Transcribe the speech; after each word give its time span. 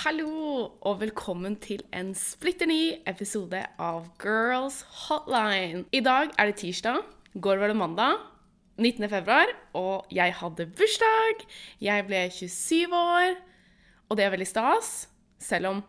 Hallo, 0.00 0.70
og 0.80 0.94
velkommen 1.02 1.58
til 1.60 1.82
en 1.92 2.14
splitter 2.16 2.64
ny 2.70 3.02
episode 3.10 3.58
av 3.76 4.06
Girls 4.22 4.78
Hotline. 4.96 5.82
I 5.92 6.00
dag 6.00 6.30
er 6.40 6.48
det 6.48 6.54
tirsdag, 6.62 7.02
går 7.36 7.60
var 7.60 7.68
det 7.68 7.76
mandag, 7.76 8.14
19. 8.80 9.04
februar, 9.12 9.52
og 9.76 10.08
jeg 10.08 10.32
hadde 10.38 10.66
bursdag. 10.78 11.44
Jeg 11.84 12.06
ble 12.08 12.22
27 12.32 12.96
år, 12.96 13.36
og 14.08 14.16
det 14.16 14.24
er 14.24 14.32
veldig 14.32 14.48
stas, 14.48 14.90
selv 15.36 15.74
om 15.74 15.84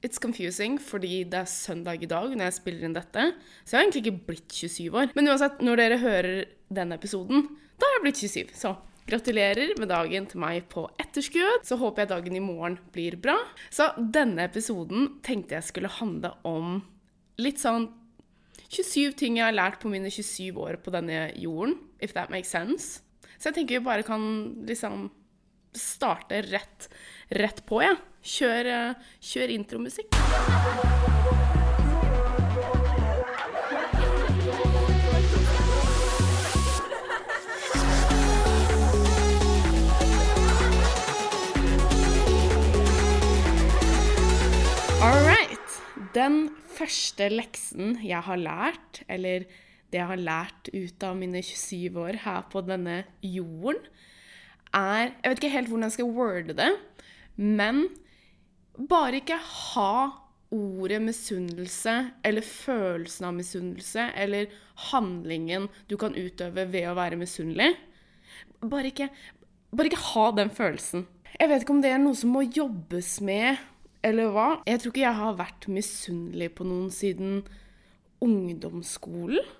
It's 0.00 0.22
confusing 0.22 0.80
fordi 0.80 1.26
det 1.28 1.42
er 1.42 1.52
søndag 1.52 2.00
i 2.00 2.08
dag 2.08 2.32
når 2.32 2.48
jeg 2.48 2.58
spiller 2.62 2.88
inn 2.88 2.96
dette. 2.96 3.30
Så 3.66 3.76
jeg 3.76 3.82
har 3.82 3.84
egentlig 3.84 4.06
ikke 4.06 4.26
blitt 4.32 4.60
27 4.64 4.96
år. 4.96 5.12
Men 5.12 5.28
uansett, 5.28 5.60
når 5.60 5.82
dere 5.82 6.00
hører 6.00 6.44
denne 6.72 6.96
episoden, 6.96 7.50
da 7.76 7.84
har 7.84 7.98
jeg 7.98 8.08
blitt 8.08 8.24
27. 8.24 8.56
Så 8.56 8.78
gratulerer 9.06 9.74
med 9.80 9.90
dagen 9.92 10.26
til 10.30 10.40
meg 10.42 10.66
på 10.72 10.86
etterskudd. 11.00 11.64
Så 11.66 11.78
håper 11.80 12.04
jeg 12.04 12.12
dagen 12.14 12.38
i 12.38 12.42
morgen 12.42 12.78
blir 12.94 13.18
bra. 13.22 13.36
Så 13.70 13.90
denne 13.98 14.48
episoden 14.48 15.16
tenkte 15.26 15.58
jeg 15.58 15.68
skulle 15.68 15.92
handle 15.98 16.34
om 16.46 16.80
litt 17.42 17.62
sånn 17.62 17.90
27 18.66 19.14
ting 19.20 19.38
jeg 19.38 19.46
har 19.46 19.54
lært 19.54 19.78
på 19.82 19.90
mine 19.92 20.10
27 20.10 20.56
år 20.58 20.80
på 20.82 20.90
denne 20.94 21.28
jorden, 21.38 21.76
if 22.02 22.16
that 22.16 22.32
makes 22.34 22.50
sense. 22.50 23.00
Så 23.38 23.50
jeg 23.50 23.60
tenker 23.60 23.78
vi 23.78 23.86
bare 23.86 24.06
kan 24.06 24.26
liksom 24.66 25.10
starte 25.76 26.40
rett, 26.48 26.88
rett 27.36 27.62
på, 27.68 27.82
jeg. 27.84 27.94
Ja. 27.94 28.12
Kjør, 28.26 28.66
eh, 28.66 29.10
kjør 29.22 29.54
intromusikk. 29.54 30.95
Den 46.16 46.46
første 46.72 47.28
leksen 47.28 47.98
jeg 48.00 48.22
har 48.24 48.40
lært, 48.40 49.02
eller 49.12 49.44
det 49.92 49.98
jeg 50.00 50.08
har 50.08 50.20
lært 50.20 50.70
ut 50.72 51.04
av 51.04 51.16
mine 51.18 51.42
27 51.44 51.98
år 52.00 52.20
her 52.24 52.46
på 52.52 52.62
denne 52.64 53.02
jorden, 53.20 53.82
er 54.74 55.12
Jeg 55.12 55.30
vet 55.30 55.40
ikke 55.40 55.52
helt 55.52 55.68
hvordan 55.70 55.86
jeg 55.86 55.96
skal 55.96 56.14
worde 56.16 56.56
det, 56.56 56.72
men 57.36 57.86
bare 58.76 59.20
ikke 59.20 59.38
ha 59.40 59.92
ordet 60.52 60.98
misunnelse 61.02 61.94
eller 62.24 62.44
følelsen 62.44 63.28
av 63.28 63.36
misunnelse 63.36 64.08
eller 64.16 64.50
handlingen 64.90 65.68
du 65.90 65.96
kan 66.00 66.16
utøve 66.16 66.66
ved 66.72 66.88
å 66.90 66.96
være 66.98 67.18
misunnelig. 67.20 67.72
Bare 68.60 68.92
ikke, 68.92 69.08
bare 69.72 69.90
ikke 69.90 70.04
ha 70.12 70.26
den 70.36 70.52
følelsen. 70.54 71.06
Jeg 71.36 71.50
vet 71.50 71.64
ikke 71.64 71.76
om 71.76 71.82
det 71.84 71.92
er 71.92 72.02
noe 72.02 72.16
som 72.16 72.32
må 72.32 72.44
jobbes 72.46 73.18
med, 73.24 73.58
eller 74.06 74.32
hva. 74.34 74.48
Jeg 74.68 74.82
tror 74.82 74.92
ikke 74.92 75.04
jeg 75.04 75.20
har 75.20 75.38
vært 75.38 75.68
misunnelig 75.72 76.50
på 76.56 76.66
noen 76.68 76.90
siden 76.94 77.40
ungdomsskolen. 78.22 79.54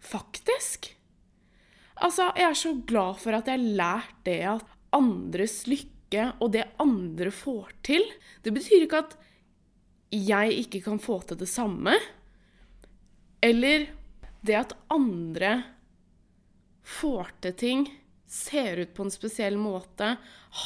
Faktisk. 0.00 0.90
Altså, 2.00 2.30
jeg 2.38 2.48
er 2.48 2.58
så 2.58 2.74
glad 2.88 3.20
for 3.20 3.36
at 3.36 3.48
jeg 3.48 3.60
har 3.60 3.80
lært 3.80 4.20
det 4.26 4.40
at 4.56 4.76
andres 4.96 5.62
lykke 5.68 6.30
og 6.42 6.50
det 6.56 6.64
andre 6.82 7.30
får 7.30 7.74
til, 7.86 8.02
det 8.42 8.50
betyr 8.56 8.86
ikke 8.86 9.02
at 9.04 9.12
jeg 10.10 10.56
ikke 10.64 10.80
kan 10.88 10.98
få 10.98 11.20
til 11.22 11.38
det 11.38 11.48
samme. 11.48 11.94
Eller 13.44 13.86
det 14.42 14.56
at 14.58 14.74
andre 14.90 15.52
får 16.82 17.30
til 17.44 17.54
ting, 17.60 17.86
ser 18.30 18.84
ut 18.84 18.92
på 18.94 19.06
en 19.06 19.12
spesiell 19.12 19.56
måte, 19.58 20.14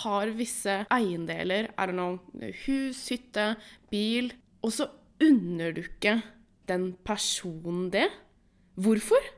har 0.00 0.32
visse 0.36 0.82
eiendeler, 0.92 1.70
I 1.72 1.86
don't 1.88 1.96
know, 1.96 2.18
hus, 2.66 3.06
hytte, 3.12 3.54
bil, 3.92 4.32
og 4.64 4.74
så 4.76 4.90
unner 5.24 5.72
du 5.72 5.80
ikke 5.84 6.18
den 6.68 6.92
personen 7.06 7.88
det. 7.92 8.08
Hvorfor? 8.80 9.32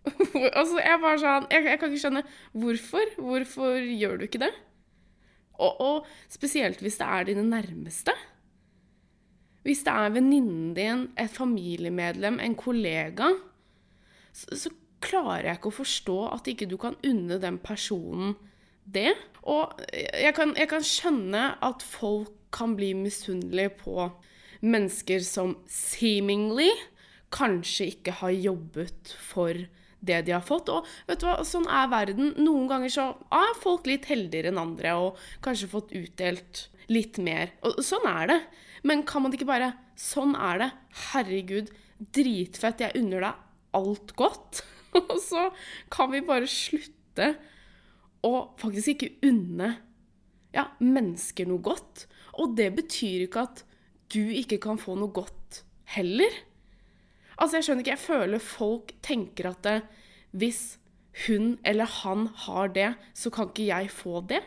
altså, 0.58 0.80
jeg 0.80 1.00
bare 1.02 1.20
sånn 1.20 1.46
jeg, 1.52 1.66
jeg, 1.68 1.78
kan 1.78 1.90
ikke 1.90 2.02
skjønne 2.04 2.24
hvorfor. 2.56 3.14
Hvorfor 3.20 3.78
gjør 3.84 4.18
du 4.18 4.26
ikke 4.26 4.42
det? 4.42 4.52
Og, 5.60 5.80
og 5.84 6.10
spesielt 6.32 6.80
hvis 6.82 6.98
det 7.00 7.08
er 7.08 7.28
dine 7.28 7.44
nærmeste. 7.46 8.14
Hvis 9.66 9.82
det 9.84 9.92
er 9.92 10.14
venninnen 10.14 10.70
din, 10.76 11.02
et 11.20 11.32
familiemedlem, 11.34 12.38
en 12.40 12.56
kollega, 12.56 13.28
så, 14.32 14.56
så, 14.56 14.70
klarer 15.04 15.48
jeg 15.48 15.60
ikke 15.60 15.72
å 15.72 15.78
forstå 15.80 16.18
at 16.34 16.50
ikke 16.50 16.68
du 16.70 16.76
kan 16.80 16.96
unne 17.06 17.40
den 17.42 17.58
personen 17.62 18.36
det. 18.84 19.12
Og 19.48 19.80
jeg 19.94 20.34
kan, 20.36 20.54
jeg 20.58 20.70
kan 20.70 20.84
skjønne 20.86 21.44
at 21.64 21.84
folk 21.84 22.34
kan 22.54 22.74
bli 22.78 22.92
misunnelige 22.98 23.76
på 23.84 24.08
mennesker 24.66 25.22
som 25.24 25.54
seemingly 25.70 26.68
kanskje 27.32 27.92
ikke 27.94 28.16
har 28.20 28.34
jobbet 28.34 29.12
for 29.22 29.54
det 30.00 30.18
de 30.26 30.34
har 30.34 30.44
fått. 30.44 30.72
Og 30.72 30.88
vet 31.08 31.20
du 31.22 31.28
hva, 31.28 31.38
sånn 31.46 31.68
er 31.70 31.90
verden. 31.92 32.34
Noen 32.40 32.66
ganger 32.70 32.92
så 32.92 33.06
er 33.36 33.60
folk 33.60 33.86
litt 33.88 34.08
heldigere 34.10 34.50
enn 34.50 34.60
andre 34.60 34.96
og 34.98 35.20
kanskje 35.44 35.70
fått 35.70 35.94
utdelt 35.96 36.66
litt 36.90 37.20
mer. 37.22 37.54
Og 37.66 37.80
sånn 37.84 38.08
er 38.10 38.32
det. 38.32 38.40
Men 38.88 39.04
kan 39.08 39.24
man 39.24 39.36
ikke 39.36 39.48
bare 39.48 39.74
Sånn 40.00 40.30
er 40.32 40.56
det. 40.56 40.66
Herregud, 41.10 41.66
dritfett. 42.16 42.80
Jeg 42.80 42.96
unner 42.96 43.26
deg 43.26 43.74
alt 43.76 44.14
godt. 44.16 44.62
Og 45.00 45.16
så 45.22 45.48
kan 45.92 46.10
vi 46.12 46.24
bare 46.26 46.48
slutte 46.50 47.32
å 48.26 48.34
faktisk 48.60 48.94
ikke 48.94 49.30
unne 49.30 49.74
ja, 50.54 50.66
mennesker 50.82 51.48
noe 51.48 51.62
godt. 51.64 52.06
Og 52.42 52.56
det 52.58 52.70
betyr 52.76 53.26
ikke 53.26 53.46
at 53.48 53.64
du 54.10 54.22
ikke 54.34 54.58
kan 54.62 54.80
få 54.80 54.96
noe 54.98 55.12
godt 55.14 55.62
heller. 55.94 56.34
Altså, 57.40 57.58
jeg 57.58 57.66
skjønner 57.66 57.84
ikke. 57.84 57.96
Jeg 57.96 58.04
føler 58.04 58.44
folk 58.44 58.94
tenker 59.06 59.50
at 59.52 59.62
det, 59.66 59.76
hvis 60.36 60.62
hun 61.26 61.54
eller 61.66 61.88
han 62.00 62.28
har 62.46 62.72
det, 62.74 62.90
så 63.16 63.32
kan 63.34 63.50
ikke 63.50 63.68
jeg 63.70 63.92
få 63.92 64.22
det. 64.30 64.42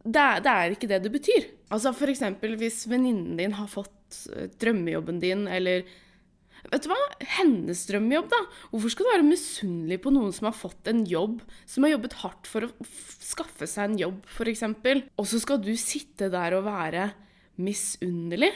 Det 0.00 0.20
er, 0.20 0.44
det 0.44 0.52
er 0.52 0.74
ikke 0.74 0.88
det 0.90 1.02
det 1.04 1.12
betyr. 1.12 1.48
Altså 1.70 1.92
eksempel 2.08 2.56
hvis 2.58 2.86
venninnen 2.90 3.36
din 3.38 3.52
har 3.58 3.68
fått 3.70 4.22
eh, 4.34 4.48
drømmejobben 4.60 5.20
din, 5.22 5.46
eller 5.48 5.84
Vet 6.68 6.84
du 6.84 6.90
hva? 6.92 6.98
Hennes 7.38 7.84
drømmejobb, 7.88 8.28
da. 8.32 8.40
Hvorfor 8.72 8.92
skal 8.92 9.06
du 9.06 9.12
være 9.14 9.28
misunnelig 9.28 10.00
på 10.04 10.12
noen 10.14 10.34
som 10.36 10.50
har 10.50 10.56
fått 10.56 10.90
en 10.90 11.04
jobb, 11.08 11.40
som 11.68 11.86
har 11.86 11.94
jobbet 11.94 12.18
hardt 12.20 12.50
for 12.50 12.66
å 12.66 12.90
skaffe 13.24 13.68
seg 13.70 13.90
en 13.92 14.00
jobb, 14.02 14.20
f.eks., 14.28 14.66
og 14.66 15.30
så 15.30 15.40
skal 15.40 15.62
du 15.64 15.72
sitte 15.80 16.30
der 16.32 16.58
og 16.58 16.66
være 16.68 17.10
misunnelig? 17.60 18.52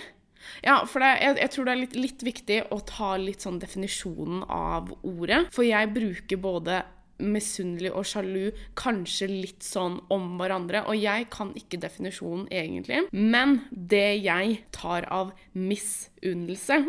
Ja, 0.64 0.82
for 0.88 1.00
det, 1.00 1.14
jeg, 1.22 1.38
jeg, 1.40 1.52
tror 1.54 1.66
det 1.66 1.72
er 1.72 1.80
litt, 1.80 1.96
litt, 1.96 2.24
viktig 2.26 2.58
å 2.74 2.80
ta 2.84 3.14
litt 3.20 3.44
sånn 3.44 3.60
definisjonen 3.62 4.44
av 4.52 4.92
ordet. 5.00 5.46
For 5.54 5.66
jeg 5.66 5.92
bruker 5.94 6.40
både 6.40 6.82
misunnelig 7.26 7.92
og 7.94 8.06
sjalu 8.08 8.50
kanskje 8.78 9.28
litt 9.30 9.64
sånn 9.66 9.98
om 10.14 10.34
hverandre. 10.40 10.84
Og 10.90 10.98
jeg 10.98 11.28
kan 11.34 11.52
ikke 11.58 11.80
definisjonen 11.82 12.46
egentlig. 12.52 13.04
Men 13.12 13.62
det 13.70 14.24
jeg 14.24 14.60
tar 14.74 15.08
av 15.12 15.32
misunnelse, 15.56 16.80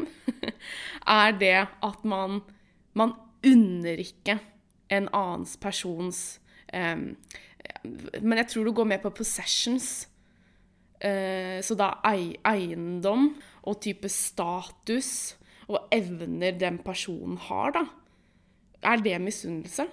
er 1.19 1.38
det 1.40 1.56
at 1.66 2.07
man, 2.07 2.41
man 2.97 3.16
unner 3.46 4.01
ikke 4.01 4.40
en 4.94 5.07
annens 5.18 5.56
persons 5.57 6.19
um, 6.73 7.16
Men 8.22 8.38
jeg 8.38 8.52
tror 8.52 8.67
du 8.67 8.75
går 8.78 8.88
mer 8.90 9.02
på 9.02 9.13
possessions. 9.13 10.06
Eh, 11.02 11.59
så 11.66 11.75
da 11.78 11.90
eiendom 12.06 13.28
og 13.66 13.79
type 13.84 14.09
status 14.09 15.35
og 15.66 15.90
evner 15.94 16.56
den 16.57 16.78
personen 16.85 17.40
har, 17.47 17.73
da. 17.75 17.84
Er 18.85 19.01
det 19.01 19.18
misunnelse? 19.23 19.88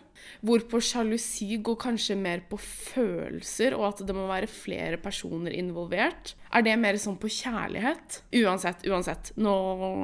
Hvorpå 0.45 0.79
sjalusi 0.83 1.57
går 1.65 1.79
kanskje 1.81 2.17
mer 2.19 2.43
på 2.51 2.59
følelser, 2.61 3.75
og 3.79 3.89
at 3.89 4.03
det 4.07 4.15
må 4.17 4.27
være 4.29 4.51
flere 4.51 4.99
personer 5.01 5.55
involvert. 5.57 6.35
Er 6.53 6.65
det 6.67 6.77
mer 6.81 6.99
sånn 7.01 7.19
på 7.21 7.31
kjærlighet? 7.33 8.21
Uansett, 8.43 8.85
uansett. 8.91 9.33
Nå, 9.41 9.55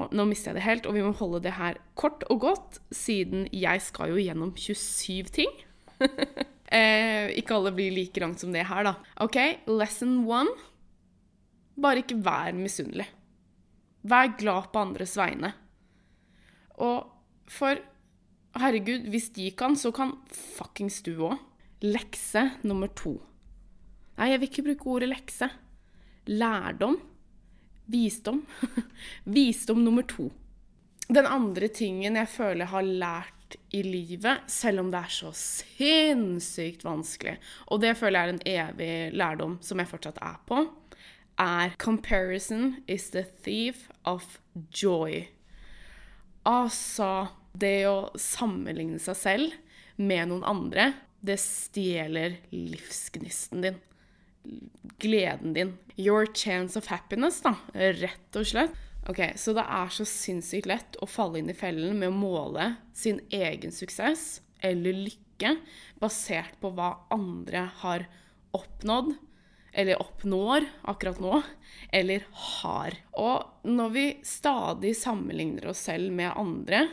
nå 0.08 0.26
mister 0.31 0.52
jeg 0.52 0.58
det 0.58 0.67
helt, 0.67 0.88
og 0.88 0.96
vi 0.96 1.05
må 1.05 1.12
holde 1.19 1.43
det 1.44 1.56
her 1.58 1.81
kort 1.99 2.25
og 2.32 2.40
godt, 2.46 2.81
siden 2.94 3.46
jeg 3.55 3.85
skal 3.85 4.14
jo 4.14 4.23
gjennom 4.23 4.55
27 4.56 5.34
ting. 5.37 5.52
eh, 6.79 7.34
ikke 7.38 7.58
alle 7.58 7.75
blir 7.76 7.94
like 7.94 8.23
langt 8.23 8.43
som 8.43 8.55
det 8.55 8.67
her, 8.70 8.88
da. 8.88 8.96
OK, 9.26 9.38
lesson 9.70 10.23
one. 10.26 10.56
Bare 11.79 12.02
ikke 12.02 12.19
vær 12.25 12.56
misunnelig. 12.56 13.06
Vær 14.08 14.32
glad 14.38 14.73
på 14.73 14.82
andres 14.82 15.14
vegne. 15.19 15.52
Og 16.79 17.06
for 17.50 17.79
herregud, 18.62 19.08
hvis 19.12 19.31
de 19.37 19.50
kan, 19.58 19.76
så 19.76 19.93
kan 19.94 20.14
fuckings 20.32 21.02
du 21.06 21.14
òg. 21.28 21.38
Lekse 21.84 22.43
nummer 22.66 22.90
to. 22.99 23.14
Nei, 24.19 24.32
jeg 24.32 24.40
vil 24.40 24.50
ikke 24.50 24.66
bruke 24.66 24.93
ordet 24.96 25.12
lekse. 25.12 25.49
Lærdom. 26.26 26.99
Visdom. 27.88 28.43
Visdom 29.37 29.84
nummer 29.84 30.06
to. 30.08 30.28
Den 31.08 31.25
andre 31.25 31.70
tingen 31.72 32.19
jeg 32.19 32.28
føler 32.28 32.66
jeg 32.66 32.72
har 32.75 32.88
lært 33.05 33.56
i 33.72 33.81
livet, 33.81 34.43
selv 34.50 34.82
om 34.82 34.90
det 34.93 35.00
er 35.00 35.14
så 35.14 35.31
sinnssykt 35.32 36.84
vanskelig. 36.84 37.38
Og 37.72 37.81
det 37.81 37.94
føler 37.96 38.19
jeg 38.19 38.28
er 38.28 38.34
en 38.34 38.44
evig 38.52 39.16
lærdom 39.16 39.56
som 39.64 39.81
jeg 39.81 39.88
fortsatt 39.88 40.20
er 40.20 40.37
på, 40.49 40.66
er 41.38 41.70
'comparison 41.78 42.82
is 42.88 43.10
the 43.10 43.25
thief 43.43 43.88
of 44.05 44.38
joy'. 44.75 45.28
Altså 46.44 47.28
det 47.60 47.88
å 47.90 48.10
sammenligne 48.19 49.00
seg 49.02 49.19
selv 49.19 49.56
med 49.99 50.31
noen 50.31 50.46
andre, 50.46 50.93
det 51.20 51.38
stjeler 51.43 52.38
livsgnisten 52.55 53.64
din. 53.64 53.78
Gleden 55.02 55.55
din. 55.56 55.72
Your 55.99 56.28
chance 56.31 56.78
of 56.78 56.88
happiness, 56.93 57.40
da, 57.43 57.56
rett 57.75 58.38
og 58.38 58.46
slett. 58.46 58.76
Ok, 59.08 59.22
Så 59.37 59.55
det 59.56 59.64
er 59.64 59.88
så 59.88 60.05
sinnssykt 60.05 60.69
lett 60.69 60.99
å 61.00 61.08
falle 61.08 61.40
inn 61.40 61.49
i 61.49 61.56
fellen 61.56 61.96
med 61.96 62.10
å 62.10 62.16
måle 62.16 62.75
sin 62.93 63.22
egen 63.32 63.72
suksess 63.72 64.43
eller 64.60 64.93
lykke 64.93 65.55
basert 66.02 66.58
på 66.60 66.75
hva 66.76 66.90
andre 67.14 67.69
har 67.81 68.05
oppnådd, 68.56 69.14
eller 69.72 70.00
oppnår 70.02 70.66
akkurat 70.90 71.20
nå, 71.22 71.40
eller 71.94 72.26
har. 72.58 72.96
Og 73.16 73.69
når 73.69 73.94
vi 73.94 74.06
stadig 74.26 74.94
sammenligner 74.99 75.70
oss 75.72 75.87
selv 75.88 76.12
med 76.12 76.34
andre, 76.37 76.87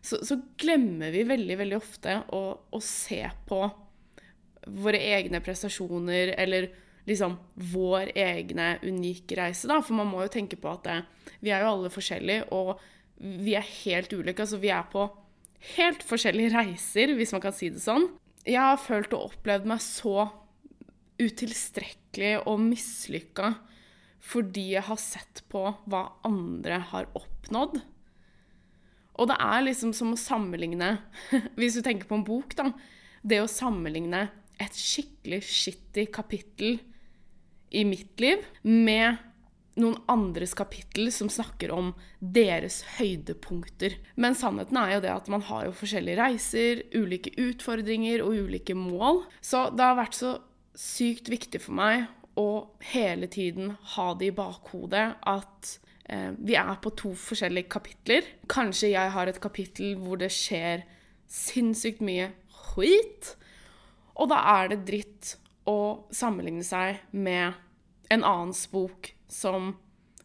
så, 0.00 0.20
så 0.24 0.38
glemmer 0.60 1.12
vi 1.14 1.24
veldig, 1.26 1.56
veldig 1.60 1.78
ofte 1.78 2.20
å, 2.34 2.42
å 2.70 2.80
se 2.84 3.22
på 3.48 3.62
våre 4.68 5.00
egne 5.00 5.40
prestasjoner 5.44 6.34
eller 6.38 6.68
liksom 7.08 7.38
vår 7.72 8.12
egne 8.18 8.74
unike 8.84 9.38
reise, 9.38 9.68
da. 9.70 9.80
For 9.84 9.96
man 9.96 10.10
må 10.10 10.24
jo 10.26 10.32
tenke 10.32 10.58
på 10.60 10.70
at 10.74 10.84
det, 10.84 10.98
vi 11.40 11.52
er 11.54 11.64
jo 11.64 11.72
alle 11.72 11.92
forskjellige, 11.92 12.48
og 12.52 12.76
vi 13.18 13.56
er 13.58 13.72
helt 13.84 14.12
ulike. 14.12 14.44
Altså 14.44 14.60
vi 14.60 14.72
er 14.74 14.84
på 14.92 15.06
helt 15.76 16.04
forskjellige 16.06 16.54
reiser, 16.58 17.14
hvis 17.16 17.32
man 17.34 17.44
kan 17.44 17.56
si 17.56 17.72
det 17.72 17.82
sånn. 17.84 18.10
Jeg 18.44 18.60
har 18.62 18.80
følt 18.80 19.14
og 19.16 19.32
opplevd 19.32 19.68
meg 19.68 19.82
så 19.84 20.28
utilstrekkelig 21.18 22.44
og 22.46 22.60
mislykka 22.62 23.56
fordi 24.28 24.72
jeg 24.74 24.84
har 24.86 24.98
sett 25.00 25.40
på 25.50 25.62
hva 25.88 26.02
andre 26.26 26.80
har 26.90 27.06
oppnådd. 27.16 27.78
Og 29.18 29.30
det 29.30 29.38
er 29.42 29.64
liksom 29.66 29.94
som 29.96 30.14
å 30.14 30.20
sammenligne 30.20 30.96
Hvis 31.58 31.78
du 31.78 31.82
tenker 31.84 32.08
på 32.08 32.18
en 32.18 32.26
bok, 32.26 32.54
da. 32.58 32.70
Det 33.22 33.40
å 33.42 33.50
sammenligne 33.50 34.28
et 34.58 34.74
skikkelig 34.74 35.42
skittig 35.46 36.08
kapittel 36.14 36.78
i 37.70 37.84
mitt 37.86 38.18
liv 38.22 38.42
med 38.64 39.18
noen 39.78 39.98
andres 40.10 40.54
kapittel 40.58 41.10
som 41.14 41.30
snakker 41.30 41.70
om 41.70 41.92
deres 42.18 42.80
høydepunkter. 42.96 43.94
Men 44.18 44.36
sannheten 44.38 44.78
er 44.80 44.96
jo 44.96 45.02
det 45.04 45.12
at 45.14 45.30
man 45.30 45.44
har 45.46 45.68
jo 45.68 45.76
forskjellige 45.78 46.18
reiser, 46.18 46.82
ulike 46.96 47.34
utfordringer 47.38 48.24
og 48.24 48.48
ulike 48.48 48.74
mål. 48.74 49.22
Så 49.38 49.68
det 49.74 49.86
har 49.86 49.98
vært 50.00 50.18
så 50.18 50.34
sykt 50.78 51.30
viktig 51.30 51.62
for 51.62 51.78
meg 51.78 52.08
å 52.38 52.48
hele 52.92 53.30
tiden 53.30 53.74
ha 53.94 54.12
det 54.18 54.30
i 54.30 54.34
bakhodet 54.34 55.06
at 55.26 55.78
vi 56.08 56.54
er 56.56 56.76
på 56.80 56.92
to 56.96 57.10
forskjellige 57.12 57.68
kapitler. 57.68 58.28
Kanskje 58.48 58.94
jeg 58.94 59.12
har 59.12 59.28
et 59.28 59.40
kapittel 59.42 59.98
hvor 60.00 60.20
det 60.20 60.30
skjer 60.32 60.86
sinnssykt 61.28 62.00
mye 62.04 62.30
skit, 62.48 63.34
og 64.18 64.30
da 64.32 64.38
er 64.56 64.72
det 64.72 64.78
dritt 64.88 65.34
å 65.68 66.08
sammenligne 66.14 66.64
seg 66.64 67.02
med 67.12 67.58
en 68.08 68.24
annens 68.24 68.64
bok 68.72 69.12
som 69.28 69.74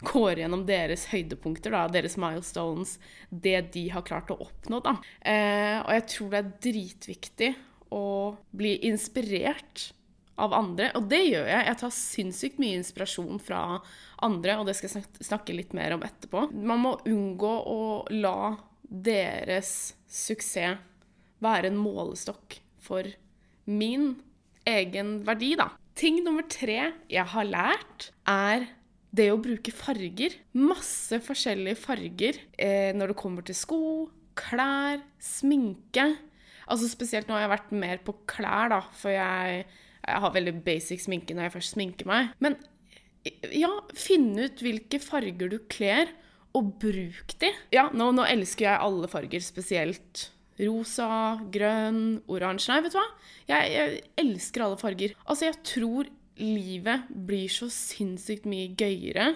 går 0.03 0.41
gjennom 0.41 0.65
deres 0.67 1.05
høydepunkter, 1.11 1.73
da, 1.75 1.85
deres 1.91 2.17
milestones, 2.19 2.97
det 3.29 3.59
de 3.75 3.87
har 3.93 4.05
klart 4.07 4.31
å 4.33 4.39
oppnå. 4.47 4.81
Da. 4.83 4.97
Eh, 5.19 5.79
og 5.79 5.91
jeg 5.95 6.07
tror 6.15 6.31
det 6.31 6.39
er 6.39 6.53
dritviktig 6.67 7.51
å 7.93 8.05
bli 8.55 8.75
inspirert 8.89 9.91
av 10.41 10.53
andre, 10.57 10.89
og 10.97 11.07
det 11.11 11.21
gjør 11.27 11.45
jeg. 11.45 11.65
Jeg 11.67 11.79
tar 11.81 11.93
sinnssykt 11.93 12.61
mye 12.61 12.79
inspirasjon 12.79 13.41
fra 13.43 13.63
andre, 14.25 14.57
og 14.57 14.67
det 14.69 14.77
skal 14.77 14.95
jeg 14.97 15.27
snakke 15.27 15.55
litt 15.55 15.75
mer 15.77 15.95
om 15.97 16.05
etterpå. 16.05 16.47
Man 16.53 16.81
må 16.85 16.95
unngå 17.09 17.53
å 17.69 17.81
la 18.13 18.55
deres 18.83 19.93
suksess 20.09 20.81
være 21.43 21.69
en 21.69 21.79
målestokk 21.79 22.59
for 22.83 23.07
min 23.67 24.13
egen 24.69 25.17
verdi, 25.27 25.53
da. 25.59 25.71
Ting 25.97 26.21
nummer 26.25 26.45
tre 26.49 26.93
jeg 27.11 27.25
har 27.33 27.45
lært, 27.45 28.09
er 28.25 28.67
det 29.13 29.29
å 29.29 29.39
bruke 29.41 29.73
farger. 29.75 30.39
Masse 30.57 31.19
forskjellige 31.21 31.77
farger 31.83 32.39
eh, 32.57 32.91
når 32.95 33.13
det 33.13 33.19
kommer 33.19 33.45
til 33.45 33.57
sko, 33.57 33.81
klær, 34.39 35.03
sminke. 35.21 36.07
Altså 36.63 36.89
Spesielt 36.89 37.29
nå 37.29 37.35
har 37.37 37.45
jeg 37.45 37.53
vært 37.53 37.73
mer 37.83 38.01
på 38.05 38.15
klær, 38.29 38.71
da, 38.73 38.81
for 38.97 39.13
jeg, 39.13 39.65
jeg 40.03 40.23
har 40.25 40.35
veldig 40.35 40.57
basic 40.65 41.05
sminke 41.05 41.35
når 41.35 41.47
jeg 41.47 41.55
først 41.57 41.75
sminker 41.77 42.09
meg. 42.09 42.33
Men 42.43 42.57
ja, 43.55 43.71
finn 43.95 44.33
ut 44.39 44.63
hvilke 44.63 44.99
farger 45.03 45.51
du 45.53 45.59
kler, 45.71 46.11
og 46.53 46.75
bruk 46.81 47.33
de. 47.41 47.49
Ja, 47.73 47.87
nå, 47.95 48.11
nå 48.13 48.25
elsker 48.29 48.67
jeg 48.67 48.81
alle 48.85 49.09
farger, 49.09 49.41
spesielt 49.41 50.27
rosa, 50.61 51.39
grønn, 51.53 52.19
oransje. 52.29 52.69
Nei, 52.69 52.83
vet 52.85 52.93
du 52.93 52.99
hva? 52.99 53.07
Jeg, 53.49 53.71
jeg, 53.73 54.03
elsker 54.21 54.65
alle 54.65 54.77
farger. 54.81 55.15
Altså, 55.25 55.47
jeg 55.49 55.57
tror 55.65 56.11
livet 56.37 57.09
blir 57.09 57.49
så 57.51 57.69
sinnssykt 57.73 58.45
mye 58.49 58.69
gøyere, 58.77 59.33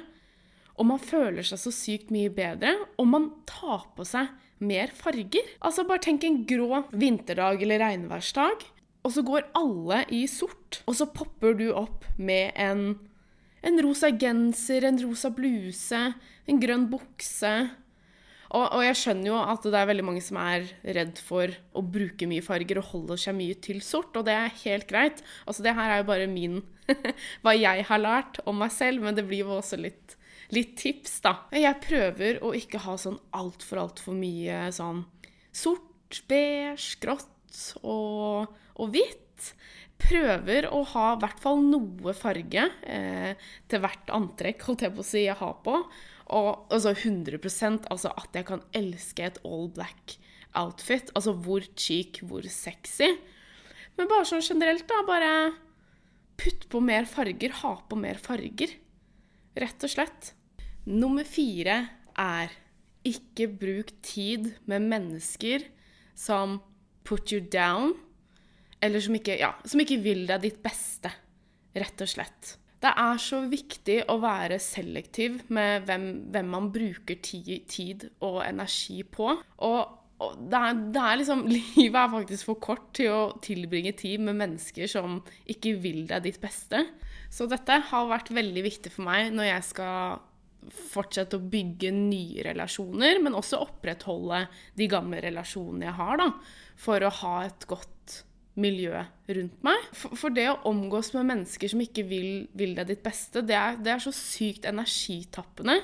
og 0.77 0.85
man 0.91 1.01
føler 1.01 1.45
seg 1.45 1.57
så 1.61 1.73
sykt 1.73 2.11
mye 2.13 2.29
bedre, 2.33 2.75
og 3.01 3.07
man 3.09 3.31
tar 3.49 3.87
på 3.97 4.05
seg 4.05 4.29
mer 4.61 4.93
farger. 4.93 5.55
Altså, 5.65 5.87
bare 5.89 6.03
tenk 6.05 6.25
en 6.27 6.43
grå 6.49 6.83
vinterdag 6.93 7.65
eller 7.65 7.81
regnværsdag, 7.81 8.65
og 9.07 9.13
så 9.15 9.23
går 9.23 9.49
alle 9.55 10.01
i 10.11 10.25
sort, 10.27 10.81
og 10.83 10.97
så 10.99 11.07
popper 11.07 11.55
du 11.55 11.69
opp 11.71 12.03
med 12.19 12.51
en, 12.59 12.97
en 13.63 13.83
rosa 13.85 14.11
genser, 14.11 14.83
en 14.83 14.99
rosa 14.99 15.31
bluse, 15.31 16.01
en 16.47 16.59
grønn 16.59 16.89
bukse 16.91 17.53
og, 18.47 18.63
og, 18.63 18.81
jeg 18.85 18.95
skjønner 18.95 19.27
jo 19.27 19.39
at 19.39 19.65
det 19.67 19.75
er 19.75 19.89
veldig 19.89 20.05
mange 20.07 20.23
som 20.23 20.39
er 20.39 20.69
redd 20.95 21.19
for 21.19 21.51
å 21.75 21.83
bruke 21.83 22.29
mye 22.29 22.43
farger 22.45 22.79
og 22.79 22.91
holder 22.93 23.19
seg 23.19 23.35
mye 23.35 23.57
til 23.63 23.81
sort, 23.83 24.15
og 24.15 24.27
det 24.27 24.35
er 24.37 24.53
helt 24.63 24.87
greit. 24.87 25.23
Altså, 25.43 25.65
det 25.65 25.75
her 25.75 25.91
er 25.91 26.01
jo 26.01 26.09
bare 26.11 26.29
min 26.31 26.61
Hva 27.43 27.51
jeg 27.57 27.83
har 27.89 27.99
lært 27.99 28.39
om 28.47 28.61
meg 28.61 28.71
selv, 28.71 29.03
men 29.03 29.17
det 29.17 29.25
blir 29.27 29.43
jo 29.43 29.57
også 29.57 29.79
litt, 29.81 30.15
litt 30.55 30.77
tips, 30.79 31.17
da. 31.25 31.33
Jeg 31.51 31.81
prøver 31.83 32.39
å 32.39 32.53
ikke 32.55 32.79
ha 32.85 32.95
sånn 33.01 33.19
altfor, 33.35 33.81
altfor 33.83 34.15
mye 34.15 34.69
sånn 34.75 35.03
sort, 35.51 36.21
beige, 36.31 36.95
grått 37.03 37.59
og, 37.81 38.55
og 38.77 38.93
hvitt 38.93 39.51
prøver 39.97 40.67
å 40.69 40.83
ha 40.93 41.07
i 41.13 41.21
hvert 41.23 41.41
fall 41.41 41.63
noe 41.65 42.13
farge 42.17 42.67
eh, 42.85 43.33
til 43.69 43.81
hvert 43.81 44.11
antrekk 44.13 44.67
holdt 44.67 44.85
jeg 44.85 44.93
på 44.93 45.03
å 45.03 45.07
si 45.07 45.23
jeg 45.25 45.37
har 45.39 45.55
på. 45.65 45.79
Og 46.37 46.73
altså 46.73 46.93
100% 46.93 47.87
altså 47.93 48.11
at 48.19 48.35
jeg 48.35 48.47
kan 48.49 48.63
elske 48.77 49.25
et 49.25 49.39
all 49.47 49.69
black 49.73 50.17
outfit. 50.57 51.11
Altså 51.15 51.33
hvor 51.33 51.65
cheek, 51.73 52.21
hvor 52.27 52.45
sexy. 52.51 53.13
Men 53.97 54.09
bare 54.11 54.27
sånn 54.29 54.45
generelt, 54.45 54.85
da. 54.89 55.01
Bare 55.07 55.31
putt 56.37 56.67
på 56.69 56.81
mer 56.83 57.07
farger. 57.09 57.55
Ha 57.63 57.73
på 57.89 57.99
mer 57.99 58.21
farger. 58.21 58.75
Rett 59.57 59.87
og 59.87 59.93
slett. 59.93 60.33
Nummer 60.87 61.25
fire 61.27 61.79
er 62.17 62.53
ikke 63.07 63.47
bruk 63.49 63.93
tid 64.05 64.51
med 64.69 64.85
mennesker 64.89 65.65
som 66.17 66.59
put 67.07 67.31
you 67.31 67.39
down, 67.39 67.93
eller 68.83 69.03
som 69.03 69.17
ikke, 69.17 69.37
ja, 69.39 69.51
som 69.65 69.81
ikke 69.81 69.99
vil 70.03 70.25
deg 70.29 70.43
ditt 70.45 70.63
beste. 70.63 71.11
Rett 71.77 72.01
og 72.03 72.09
slett. 72.09 72.55
Det 72.77 72.91
er 72.93 73.21
så 73.21 73.39
viktig 73.49 74.01
å 74.13 74.19
være 74.21 74.59
selektiv 74.61 75.39
med 75.53 75.87
hvem, 75.87 76.03
hvem 76.33 76.51
man 76.53 76.67
bruker 76.73 77.17
tid 77.23 78.05
og 78.25 78.43
energi 78.45 79.01
på. 79.01 79.31
Og, 79.65 79.95
og 80.21 80.37
det, 80.37 80.59
er, 80.59 80.83
det, 80.93 81.01
er, 81.01 81.17
liksom 81.23 81.43
Livet 81.55 81.99
er 82.03 82.13
faktisk 82.13 82.51
for 82.51 82.61
kort 82.61 82.87
til 82.97 83.13
å 83.15 83.23
tilbringe 83.43 83.95
tid 83.97 84.21
med 84.27 84.37
mennesker 84.43 84.89
som 84.91 85.19
ikke 85.49 85.73
vil 85.81 86.03
deg 86.09 86.27
ditt 86.27 86.39
beste. 86.43 86.83
Så 87.33 87.49
dette 87.49 87.81
har 87.89 88.09
vært 88.11 88.29
veldig 88.35 88.65
viktig 88.69 88.93
for 88.93 89.09
meg 89.09 89.33
når 89.33 89.49
jeg 89.49 89.69
skal 89.73 90.21
fortsette 90.67 91.37
å 91.37 91.49
bygge 91.49 91.89
nye 91.95 92.43
relasjoner, 92.45 93.21
men 93.23 93.35
også 93.37 93.59
opprettholde 93.63 94.45
de 94.77 94.87
gamle 94.91 95.21
relasjonene 95.23 95.87
jeg 95.87 95.97
har, 95.97 96.17
da, 96.19 96.31
for 96.77 97.03
å 97.03 97.13
ha 97.21 97.35
et 97.47 97.67
godt 97.69 98.21
miljøet 98.57 99.33
rundt 99.37 99.63
meg. 99.65 99.87
For, 99.95 100.17
for, 100.17 100.33
det 100.33 100.47
å 100.51 100.59
omgås 100.69 101.13
med 101.15 101.29
mennesker 101.29 101.71
som 101.71 101.81
ikke 101.83 102.05
vil, 102.09 102.29
vil 102.57 102.75
deg 102.77 102.91
ditt 102.91 103.03
beste, 103.05 103.43
det 103.45 103.57
er, 103.57 103.79
det 103.81 103.93
er, 103.93 104.03
så 104.03 104.13
sykt 104.15 104.67
energitappende. 104.69 105.79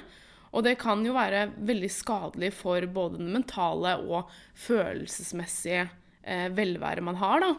Og 0.53 0.65
det 0.65 0.75
kan 0.81 1.01
jo 1.05 1.15
være 1.15 1.47
veldig 1.65 1.89
skadelig 1.89 2.51
for 2.57 2.85
både 2.93 3.21
den 3.21 3.31
mentale 3.33 3.95
og 4.05 4.31
følelsesmessige 4.65 5.87
eh, 6.21 6.49
velvære 6.53 7.05
man 7.05 7.17
har, 7.21 7.45
da. 7.45 7.53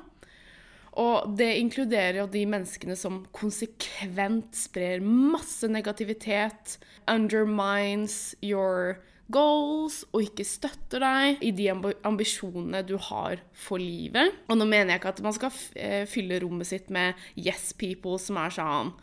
Og 1.02 1.32
det 1.34 1.56
inkluderer 1.58 2.20
jo 2.20 2.28
de 2.30 2.44
menneskene 2.46 2.94
som 2.94 3.24
konsekvent 3.34 4.54
sprer 4.54 5.02
masse 5.02 5.66
negativitet, 5.66 6.76
undermines 7.10 8.36
your 8.38 9.00
goals 9.32 10.02
og 10.12 10.26
ikke 10.26 10.44
støtter 10.46 11.00
deg 11.04 11.44
i 11.44 11.52
de 11.56 11.70
ambisjonene 11.72 12.82
du 12.86 12.96
har 13.10 13.40
for 13.56 13.80
livet. 13.80 14.34
Og 14.48 14.60
nå 14.60 14.68
mener 14.68 14.94
jeg 14.94 15.02
ikke 15.02 15.14
at 15.16 15.24
man 15.24 15.36
skal 15.36 15.58
eh, 15.80 16.04
fylle 16.10 16.42
rommet 16.44 16.68
sitt 16.68 16.92
med 16.92 17.18
yes 17.38 17.72
people 17.78 18.18
som 18.20 18.40
er 18.42 18.54
sånn 18.54 18.94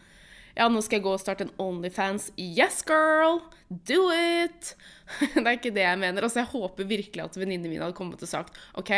ja, 0.58 0.68
nå 0.68 0.82
skal 0.84 1.00
jeg 1.00 1.06
gå 1.06 1.12
og 1.16 1.22
starte 1.22 1.46
en 1.46 1.54
Onlyfans. 1.62 2.30
Yes, 2.40 2.82
girl! 2.88 3.40
Do 3.70 4.10
it! 4.12 4.74
Det 5.34 5.44
er 5.46 5.56
ikke 5.56 5.74
det 5.76 5.86
jeg 5.86 6.00
mener. 6.02 6.26
Altså, 6.26 6.42
jeg 6.42 6.52
håper 6.52 6.90
virkelig 6.90 7.24
at 7.24 7.38
venninnene 7.40 7.72
mine 7.72 7.86
hadde 7.86 7.96
kommet 7.96 8.24
og 8.24 8.30
sagt 8.30 8.58
OK, 8.80 8.92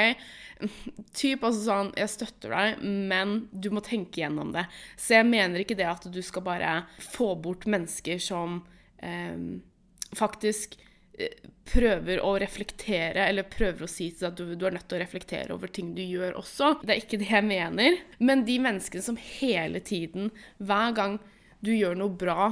typ 1.18 1.46
altså 1.46 1.62
sånn 1.66 1.92
Jeg 1.98 2.12
støtter 2.14 2.54
deg, 2.54 2.84
men 2.84 3.36
du 3.54 3.70
må 3.74 3.84
tenke 3.86 4.24
gjennom 4.24 4.54
det. 4.56 4.66
Så 4.98 5.20
jeg 5.20 5.30
mener 5.30 5.62
ikke 5.62 5.78
det 5.78 5.90
at 5.90 6.08
du 6.10 6.22
skal 6.26 6.46
bare 6.46 6.74
få 7.14 7.34
bort 7.42 7.68
mennesker 7.70 8.22
som 8.22 8.64
eh, 9.06 9.62
faktisk 10.18 10.78
prøver 11.70 12.20
å 12.26 12.34
reflektere, 12.42 13.28
eller 13.30 13.46
prøver 13.50 13.86
å 13.86 13.90
si 13.90 14.10
til 14.12 14.26
deg 14.26 14.32
at 14.32 14.40
du, 14.40 14.56
du, 14.58 14.66
er 14.68 14.76
nødt 14.76 14.88
til 14.90 14.98
å 14.98 15.04
reflektere 15.04 15.56
over 15.56 15.72
ting 15.72 15.94
du 15.96 16.02
gjør 16.02 16.40
også. 16.42 16.74
Det 16.82 16.96
er 16.96 17.02
ikke 17.04 17.20
det 17.22 17.30
jeg 17.30 17.48
mener. 17.48 18.00
Men 18.20 18.44
de 18.48 18.58
menneskene 18.64 19.06
som 19.06 19.20
hele 19.20 19.82
tiden, 19.86 20.32
hver 20.58 20.96
gang 20.98 21.20
du 21.64 21.72
gjør 21.76 22.00
noe 22.00 22.18
bra, 22.18 22.50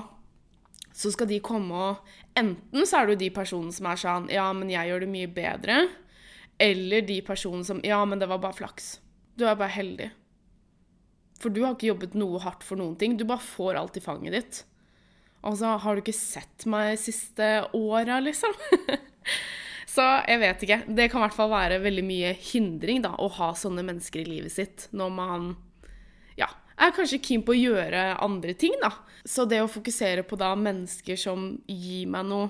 så 0.94 1.12
skal 1.14 1.30
de 1.32 1.40
komme 1.44 1.86
og 1.92 2.18
Enten 2.40 2.86
så 2.88 3.02
er 3.02 3.10
du 3.10 3.20
de 3.20 3.28
personene 3.36 3.76
som 3.76 3.88
er 3.92 3.98
sånn 4.00 4.30
Ja, 4.32 4.46
men 4.56 4.70
jeg 4.72 4.88
gjør 4.88 5.04
det 5.04 5.10
mye 5.12 5.28
bedre. 5.36 5.82
Eller 6.64 7.04
de 7.04 7.18
personene 7.28 7.68
som 7.68 7.82
Ja, 7.84 8.00
men 8.08 8.22
det 8.22 8.30
var 8.32 8.40
bare 8.44 8.56
flaks. 8.56 8.94
Du 9.36 9.44
er 9.44 9.58
bare 9.60 9.74
heldig. 9.76 10.08
For 11.42 11.52
du 11.52 11.64
har 11.66 11.76
ikke 11.76 11.90
jobbet 11.90 12.16
noe 12.16 12.40
hardt 12.40 12.64
for 12.64 12.80
noen 12.80 12.96
ting. 13.02 13.18
Du 13.20 13.26
bare 13.28 13.44
får 13.44 13.80
alt 13.82 14.00
i 14.00 14.04
fanget 14.06 14.38
ditt. 14.38 14.62
Altså, 15.42 15.74
har 15.82 15.96
du 15.96 16.04
ikke 16.04 16.16
sett 16.16 16.68
meg 16.70 17.00
siste 17.02 17.48
åra, 17.74 18.20
liksom? 18.22 18.54
så 19.96 20.06
jeg 20.30 20.42
vet 20.44 20.66
ikke. 20.66 20.80
Det 20.88 21.08
kan 21.10 21.22
i 21.22 21.26
hvert 21.26 21.38
fall 21.38 21.52
være 21.54 21.82
veldig 21.84 22.06
mye 22.06 22.34
hindring 22.52 23.02
da, 23.06 23.16
å 23.18 23.30
ha 23.40 23.52
sånne 23.58 23.86
mennesker 23.88 24.22
i 24.22 24.30
livet 24.30 24.54
sitt 24.54 24.88
når 24.96 25.14
man 25.18 25.54
ja, 26.38 26.50
er 26.78 26.94
kanskje 26.96 27.22
keen 27.26 27.46
på 27.46 27.56
å 27.56 27.62
gjøre 27.62 28.12
andre 28.22 28.54
ting, 28.58 28.78
da. 28.84 28.94
Så 29.26 29.46
det 29.50 29.62
å 29.62 29.70
fokusere 29.70 30.26
på 30.26 30.38
da 30.40 30.54
mennesker 30.58 31.18
som 31.20 31.56
gir 31.70 32.10
meg 32.10 32.30
noe 32.30 32.50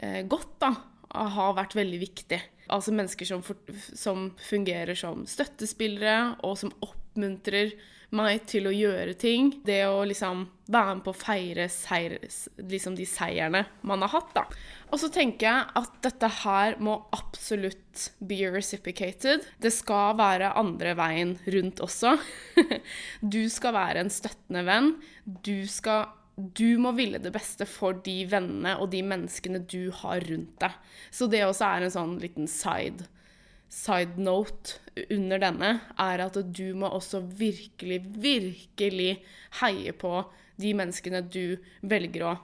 eh, 0.00 0.24
godt, 0.28 0.56
da, 0.64 0.72
har 1.12 1.54
vært 1.56 1.76
veldig 1.76 2.00
viktig. 2.00 2.40
Altså 2.72 2.92
mennesker 2.92 3.28
som, 3.28 3.44
for, 3.44 3.56
som 3.96 4.30
fungerer 4.48 4.96
som 4.98 5.24
støttespillere, 5.28 6.36
og 6.44 6.58
som 6.60 6.72
oppmuntrer 6.84 7.72
meg 8.16 8.46
til 8.48 8.68
å 8.68 8.72
gjøre 8.74 9.14
ting. 9.20 9.50
Det 9.64 9.82
å 9.88 10.04
liksom 10.08 10.46
være 10.72 10.96
med 10.98 11.04
på 11.04 11.12
å 11.12 11.18
feire 11.18 11.68
seier, 11.72 12.16
liksom 12.60 12.96
de 12.98 13.06
seierne 13.08 13.64
man 13.88 14.04
har 14.04 14.12
hatt, 14.14 14.30
da. 14.36 14.44
Og 14.88 15.00
så 15.02 15.10
tenker 15.12 15.48
jeg 15.48 15.72
at 15.80 15.98
dette 16.04 16.30
her 16.42 16.78
må 16.84 16.98
absolutt 17.16 18.08
be 18.24 18.40
reciprocated. 18.52 19.44
Det 19.60 19.72
skal 19.74 20.16
være 20.20 20.54
andre 20.60 20.94
veien 20.98 21.36
rundt 21.48 21.82
også. 21.84 22.16
du 23.34 23.42
skal 23.52 23.76
være 23.76 24.04
en 24.04 24.12
støttende 24.12 24.64
venn. 24.68 24.94
Du 25.24 25.66
skal 25.68 26.08
du 26.38 26.78
må 26.78 26.92
ville 26.94 27.18
det 27.18 27.32
beste 27.34 27.66
for 27.66 27.96
de 28.06 28.20
vennene 28.30 28.76
og 28.78 28.92
de 28.92 29.00
menneskene 29.02 29.58
du 29.66 29.90
har 30.04 30.22
rundt 30.22 30.54
deg. 30.62 30.76
Så 31.10 31.26
det 31.26 31.42
også 31.42 31.66
er 31.66 31.86
en 31.86 31.94
sånn 31.96 32.12
liten 32.22 32.46
side 32.46 33.08
side 33.68 34.20
note 34.20 34.78
under 35.12 35.40
denne 35.42 35.70
er 36.00 36.22
at 36.24 36.38
du 36.54 36.72
må 36.78 36.90
også 36.90 37.20
virkelig, 37.38 38.00
virkelig 38.18 39.12
heie 39.60 39.94
på 39.96 40.12
de 40.58 40.72
menneskene 40.76 41.22
du 41.28 41.58
velger 41.86 42.26
å 42.26 42.34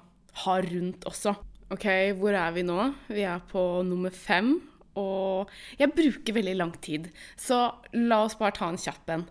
ha 0.45 0.55
rundt 0.63 1.07
også. 1.09 1.35
OK, 1.75 1.87
hvor 2.21 2.37
er 2.37 2.55
vi 2.55 2.65
nå? 2.67 2.79
Vi 3.09 3.25
er 3.27 3.43
på 3.51 3.83
nummer 3.87 4.15
fem. 4.15 4.57
Og 5.01 5.51
jeg 5.81 5.91
bruker 5.91 6.37
veldig 6.37 6.55
lang 6.55 6.75
tid, 6.85 7.09
så 7.41 7.81
la 7.97 8.21
oss 8.23 8.37
bare 8.39 8.55
ta 8.55 8.69
en 8.71 8.79
kjapp 8.79 9.11
en. 9.11 9.25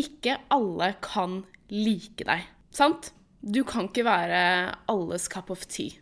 Ikke 0.00 0.38
alle 0.54 0.94
kan 1.04 1.42
like 1.68 2.24
deg, 2.24 2.46
sant? 2.72 3.10
Du 3.42 3.60
kan 3.68 3.90
ikke 3.90 4.06
være 4.06 4.40
alles 4.88 5.28
cup 5.28 5.50
of 5.52 5.66
tea. 5.68 5.98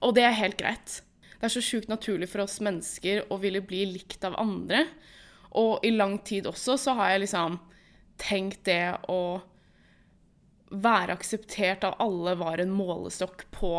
Og 0.00 0.14
det 0.16 0.24
er 0.24 0.36
helt 0.38 0.56
greit. 0.60 1.00
Det 1.38 1.46
er 1.46 1.54
så 1.54 1.62
sjukt 1.62 1.90
naturlig 1.90 2.28
for 2.32 2.42
oss 2.42 2.58
mennesker 2.64 3.28
å 3.30 3.38
ville 3.38 3.62
bli 3.62 3.84
likt 3.92 4.24
av 4.26 4.36
andre. 4.40 4.84
Og 5.58 5.84
i 5.86 5.92
lang 5.94 6.18
tid 6.26 6.48
også 6.50 6.76
så 6.80 6.96
har 6.98 7.14
jeg 7.14 7.24
liksom 7.26 7.60
tenkt 8.18 8.64
det 8.66 8.98
å 9.08 9.38
være 10.68 11.14
akseptert 11.14 11.86
av 11.86 11.96
alle 12.02 12.34
var 12.36 12.60
en 12.60 12.74
målestokk 12.74 13.46
på 13.54 13.72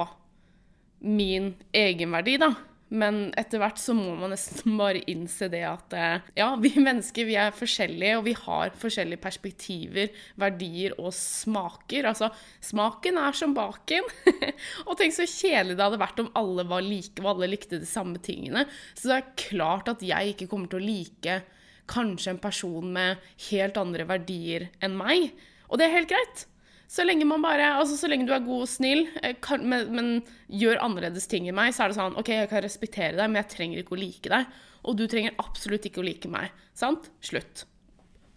min 1.06 1.54
egenverdi, 1.76 2.40
da. 2.42 2.54
Men 2.90 3.30
etter 3.38 3.62
hvert 3.62 3.78
så 3.78 3.94
må 3.94 4.16
man 4.18 4.34
nesten 4.34 4.78
bare 4.82 5.04
innse 5.12 5.50
det 5.52 5.62
at 5.68 5.94
eh, 5.98 6.26
ja, 6.40 6.50
vi 6.62 6.72
mennesker 6.88 7.28
vi 7.30 7.38
er 7.40 7.56
forskjellige, 7.56 8.18
og 8.18 8.26
vi 8.26 8.36
har 8.38 8.74
forskjellige 8.82 9.22
perspektiver, 9.22 10.10
verdier 10.42 10.98
og 10.98 11.14
smaker. 11.16 12.10
Altså, 12.10 12.32
smaken 12.66 13.22
er 13.22 13.38
som 13.38 13.54
baken. 13.58 14.10
og 14.88 14.98
tenk 15.00 15.16
så 15.16 15.28
kjedelig 15.30 15.78
det 15.78 15.86
hadde 15.86 16.02
vært 16.02 16.24
om 16.26 16.34
alle 16.40 16.66
var 16.70 16.86
like, 16.86 17.20
og 17.22 17.36
alle 17.36 17.52
likte 17.54 17.82
de 17.82 17.90
samme 17.90 18.22
tingene. 18.26 18.66
Så 18.98 19.12
det 19.12 19.20
er 19.20 19.32
klart 19.50 19.92
at 19.92 20.06
jeg 20.06 20.34
ikke 20.34 20.50
kommer 20.50 20.72
til 20.72 20.82
å 20.82 20.90
like 20.90 21.42
kanskje 21.90 22.36
en 22.36 22.42
person 22.42 22.92
med 22.94 23.22
helt 23.50 23.78
andre 23.82 24.06
verdier 24.10 24.70
enn 24.84 24.98
meg. 24.98 25.32
Og 25.70 25.78
det 25.78 25.88
er 25.88 26.00
helt 26.00 26.12
greit. 26.12 26.49
Så 26.90 27.06
lenge 27.06 27.28
man 27.30 27.44
bare, 27.46 27.68
altså 27.78 27.94
så 28.00 28.10
lenge 28.10 28.26
du 28.26 28.32
er 28.34 28.42
god 28.42 28.64
og 28.66 28.70
snill, 28.72 29.04
eh, 29.22 29.36
kan, 29.46 29.62
men, 29.70 29.92
men, 29.94 30.08
gjør 30.50 30.80
annerledes 30.82 31.30
ting 31.30 31.46
enn 31.46 31.58
meg, 31.58 31.76
så 31.76 31.86
er 31.86 31.92
det 31.92 32.00
sånn 32.00 32.18
OK, 32.18 32.32
jeg 32.34 32.50
kan 32.50 32.64
respektere 32.66 33.14
deg, 33.14 33.30
men 33.30 33.44
jeg 33.44 33.52
trenger 33.52 33.82
ikke 33.84 33.94
å 33.94 34.00
like 34.02 34.32
deg. 34.34 34.56
Og 34.90 34.98
du 34.98 35.04
trenger 35.12 35.38
absolutt 35.42 35.86
ikke 35.86 36.02
å 36.02 36.08
like 36.08 36.32
meg. 36.32 36.50
Sant? 36.78 37.12
Slutt. 37.22 37.68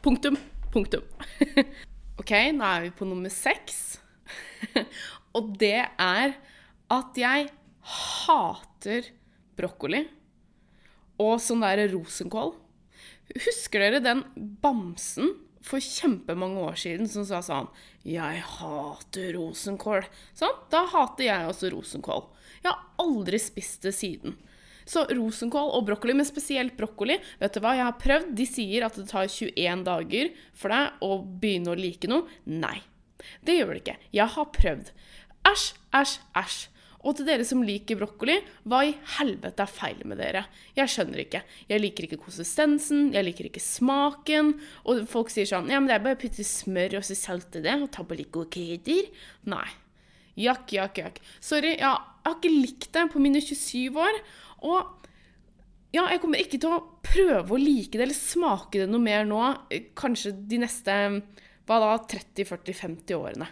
Punktum. 0.05 0.37
Punktum. 0.75 1.07
OK, 2.21 2.33
nå 2.53 2.67
er 2.69 2.85
vi 2.85 2.93
på 2.99 3.09
nummer 3.09 3.33
seks. 3.33 3.81
og 5.39 5.55
det 5.61 5.79
er 5.87 6.35
at 6.93 7.17
jeg 7.17 7.49
hater 7.83 9.09
brokkoli 9.57 10.03
og 11.23 11.39
sånn 11.41 11.65
der 11.65 11.87
rosenkål. 11.95 12.53
Husker 13.47 13.81
dere 13.81 14.03
den 14.05 14.27
bamsen 14.61 15.33
for 15.63 15.83
kjempemange 15.83 16.63
år 16.63 16.79
siden 16.79 17.09
som 17.09 17.25
sa 17.25 17.41
sånn 17.41 17.69
'Jeg 18.05 18.43
hater 18.43 19.33
rosenkål'. 19.35 20.09
Sånn, 20.35 20.57
da 20.71 20.87
hater 20.87 21.25
jeg 21.25 21.49
også 21.49 21.71
rosenkål. 21.71 22.27
Jeg 22.63 22.73
har 22.73 22.83
aldri 22.99 23.39
spist 23.39 23.83
det 23.83 23.95
siden. 23.95 24.37
Så 24.85 25.07
rosenkål 25.07 25.71
og 25.77 25.87
brokkoli, 25.87 26.15
men 26.15 26.27
spesielt 26.27 26.77
brokkoli, 26.77 27.21
vet 27.39 27.55
du 27.55 27.61
hva 27.61 27.77
jeg 27.77 27.87
har 27.87 28.01
prøvd? 28.01 28.35
De 28.35 28.47
sier 28.47 28.85
at 28.85 28.95
det 28.99 29.09
tar 29.09 29.29
21 29.31 29.85
dager 29.85 30.33
for 30.53 30.69
deg 30.69 30.91
å 31.01 31.23
begynne 31.23 31.71
å 31.71 31.79
like 31.79 32.09
noe. 32.11 32.27
Nei. 32.47 32.83
Det 33.45 33.55
gjør 33.59 33.75
det 33.75 33.83
ikke. 33.85 33.97
Jeg 34.13 34.27
har 34.35 34.47
prøvd. 34.47 34.91
Æsj, 35.47 35.75
æsj, 35.95 36.19
æsj. 36.35 36.69
Og 37.03 37.17
til 37.19 37.27
dere 37.27 37.45
som 37.47 37.65
liker 37.67 37.99
brokkoli, 37.99 38.37
hva 38.71 38.85
i 38.87 38.93
helvete 39.17 39.65
er 39.65 39.71
feil 39.71 40.03
med 40.07 40.21
dere? 40.23 40.45
Jeg 40.77 40.91
skjønner 40.93 41.25
ikke. 41.25 41.43
Jeg 41.71 41.83
liker 41.83 42.07
ikke 42.07 42.21
konsistensen, 42.23 43.09
jeg 43.15 43.27
liker 43.27 43.49
ikke 43.49 43.63
smaken. 43.63 44.53
Og 44.87 45.03
folk 45.11 45.33
sier 45.35 45.49
sånn 45.51 45.71
Ja, 45.73 45.81
men 45.81 45.91
det 45.91 45.97
er 45.99 46.05
bare 46.05 46.19
å 46.19 46.23
putte 46.23 46.47
smør 46.47 47.01
og 47.01 47.07
så 47.09 47.19
salte 47.19 47.63
det, 47.65 47.75
og 47.75 47.91
ta 47.95 48.07
på 48.07 48.19
litt 48.19 48.31
gode 48.35 48.53
krydder. 48.55 49.11
Nei. 49.51 49.67
Jakk, 50.39 50.71
jakk, 50.79 51.03
jakk. 51.03 51.21
Sorry, 51.45 51.75
jeg 51.75 51.91
har 51.91 52.37
ikke 52.37 52.53
likt 52.55 52.93
det 52.95 53.09
på 53.13 53.23
mine 53.23 53.43
27 53.43 53.99
år. 54.01 54.21
Og 54.63 55.09
ja, 55.93 56.07
jeg 56.07 56.23
kommer 56.23 56.41
ikke 56.41 56.61
til 56.63 56.73
å 56.73 56.85
prøve 57.05 57.53
å 57.53 57.61
like 57.61 57.99
det 57.99 58.07
eller 58.07 58.17
smake 58.17 58.85
det 58.85 58.89
noe 58.89 59.03
mer 59.03 59.27
nå, 59.29 59.43
kanskje 59.99 60.33
de 60.49 60.63
neste 60.63 60.95
hva 61.67 61.79
da, 61.83 61.91
30-40-50 62.15 63.19
årene. 63.19 63.51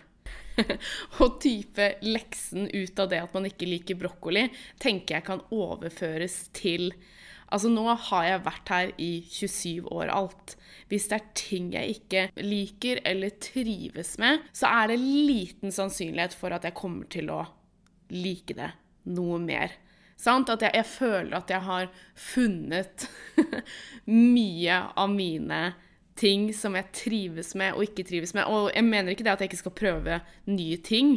og 1.22 1.38
type 1.42 1.86
leksen 2.04 2.68
ut 2.72 3.02
av 3.02 3.10
det 3.12 3.22
at 3.24 3.34
man 3.36 3.48
ikke 3.48 3.68
liker 3.68 3.98
brokkoli, 4.00 4.46
tenker 4.82 5.18
jeg 5.18 5.28
kan 5.30 5.44
overføres 5.54 6.46
til 6.56 6.92
Altså, 7.50 7.66
nå 7.66 7.82
har 7.82 8.26
jeg 8.28 8.42
vært 8.46 8.70
her 8.70 8.90
i 9.02 9.08
27 9.26 9.88
år 9.90 10.12
alt. 10.14 10.52
Hvis 10.86 11.08
det 11.10 11.16
er 11.16 11.32
ting 11.34 11.72
jeg 11.74 11.96
ikke 11.96 12.20
liker 12.46 13.00
eller 13.10 13.34
trives 13.42 14.12
med, 14.22 14.44
så 14.54 14.70
er 14.70 14.92
det 14.92 15.00
liten 15.02 15.74
sannsynlighet 15.74 16.36
for 16.38 16.54
at 16.54 16.68
jeg 16.68 16.78
kommer 16.78 17.10
til 17.10 17.32
å 17.34 17.40
like 18.14 18.54
det 18.54 18.70
noe 19.10 19.40
mer. 19.42 19.74
Sant? 20.20 20.52
At 20.52 20.62
jeg, 20.62 20.76
jeg 20.78 20.88
føler 20.92 21.36
at 21.40 21.50
jeg 21.50 21.66
har 21.66 21.90
funnet 22.14 23.08
mye 24.36 24.80
av 24.94 25.10
mine 25.10 25.60
ting 26.20 26.50
som 26.56 26.76
jeg 26.76 26.92
trives 26.96 27.54
med 27.58 27.76
og 27.76 27.86
ikke 27.86 28.04
trives 28.08 28.34
med. 28.36 28.48
Og 28.48 28.70
jeg 28.74 28.86
mener 28.86 29.14
ikke 29.14 29.26
det 29.26 29.34
at 29.34 29.44
jeg 29.44 29.50
ikke 29.50 29.62
skal 29.64 29.78
prøve 29.80 30.20
nye 30.50 30.80
ting. 30.84 31.14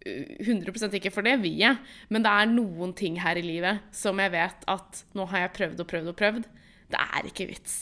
100% 0.00 0.96
ikke, 0.96 1.12
for 1.12 1.26
det 1.26 1.36
vil 1.42 1.58
jeg. 1.60 1.76
Men 2.08 2.24
det 2.24 2.32
er 2.32 2.52
noen 2.52 2.94
ting 2.96 3.20
her 3.22 3.38
i 3.38 3.44
livet 3.44 3.84
som 3.94 4.20
jeg 4.22 4.32
vet 4.34 4.64
at 4.70 5.02
nå 5.16 5.28
har 5.30 5.46
jeg 5.46 5.56
prøvd 5.58 5.84
og 5.84 5.90
prøvd 5.92 6.12
og 6.12 6.18
prøvd. 6.20 6.48
Det 6.90 7.02
er 7.02 7.28
ikke 7.28 7.50
vits. 7.50 7.76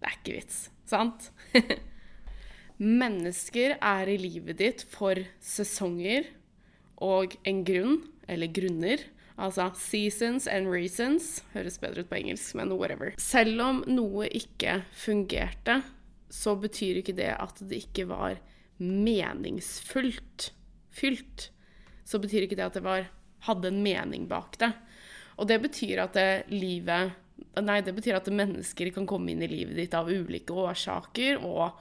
Det 0.00 0.10
er 0.10 0.20
ikke 0.20 0.38
vits. 0.38 0.60
Sant? 0.88 1.30
Mennesker 3.04 3.76
er 3.78 4.10
i 4.10 4.18
livet 4.18 4.58
ditt 4.58 4.86
for 4.90 5.18
sesonger 5.44 6.26
og 7.04 7.36
en 7.46 7.62
grunn, 7.66 8.00
eller 8.30 8.50
grunner. 8.54 9.02
Altså 9.34 9.68
seasons 9.78 10.46
and 10.46 10.70
reasons. 10.70 11.42
Høres 11.54 11.78
bedre 11.82 12.04
ut 12.04 12.10
på 12.10 12.18
engelsk, 12.20 12.54
men 12.58 12.72
whatever. 12.72 13.14
Selv 13.18 13.62
om 13.62 13.82
noe 13.90 14.28
ikke 14.30 14.82
fungerte, 14.94 15.80
så 16.34 16.56
betyr 16.58 16.98
ikke 17.00 17.14
det 17.16 17.30
at 17.36 17.60
det 17.62 17.84
ikke 17.86 18.08
var 18.10 18.40
meningsfullt. 18.82 20.50
Fylt. 20.94 21.50
Så 22.06 22.18
betyr 22.22 22.46
ikke 22.46 22.58
det 22.58 22.66
at 22.66 22.78
det 22.78 22.84
var, 22.84 23.06
hadde 23.46 23.70
en 23.70 23.82
mening 23.84 24.26
bak 24.30 24.58
det. 24.62 24.72
Og 25.38 25.48
det 25.50 25.60
betyr 25.62 26.04
at 26.04 26.16
det 26.18 26.54
livet 26.54 27.20
Nei, 27.58 27.80
det 27.82 27.92
betyr 27.94 28.16
at 28.18 28.28
mennesker 28.30 28.92
kan 28.94 29.06
komme 29.10 29.32
inn 29.32 29.42
i 29.42 29.48
livet 29.50 29.74
ditt 29.78 29.94
av 29.94 30.06
ulike 30.10 30.54
årsaker, 30.54 31.40
og 31.42 31.80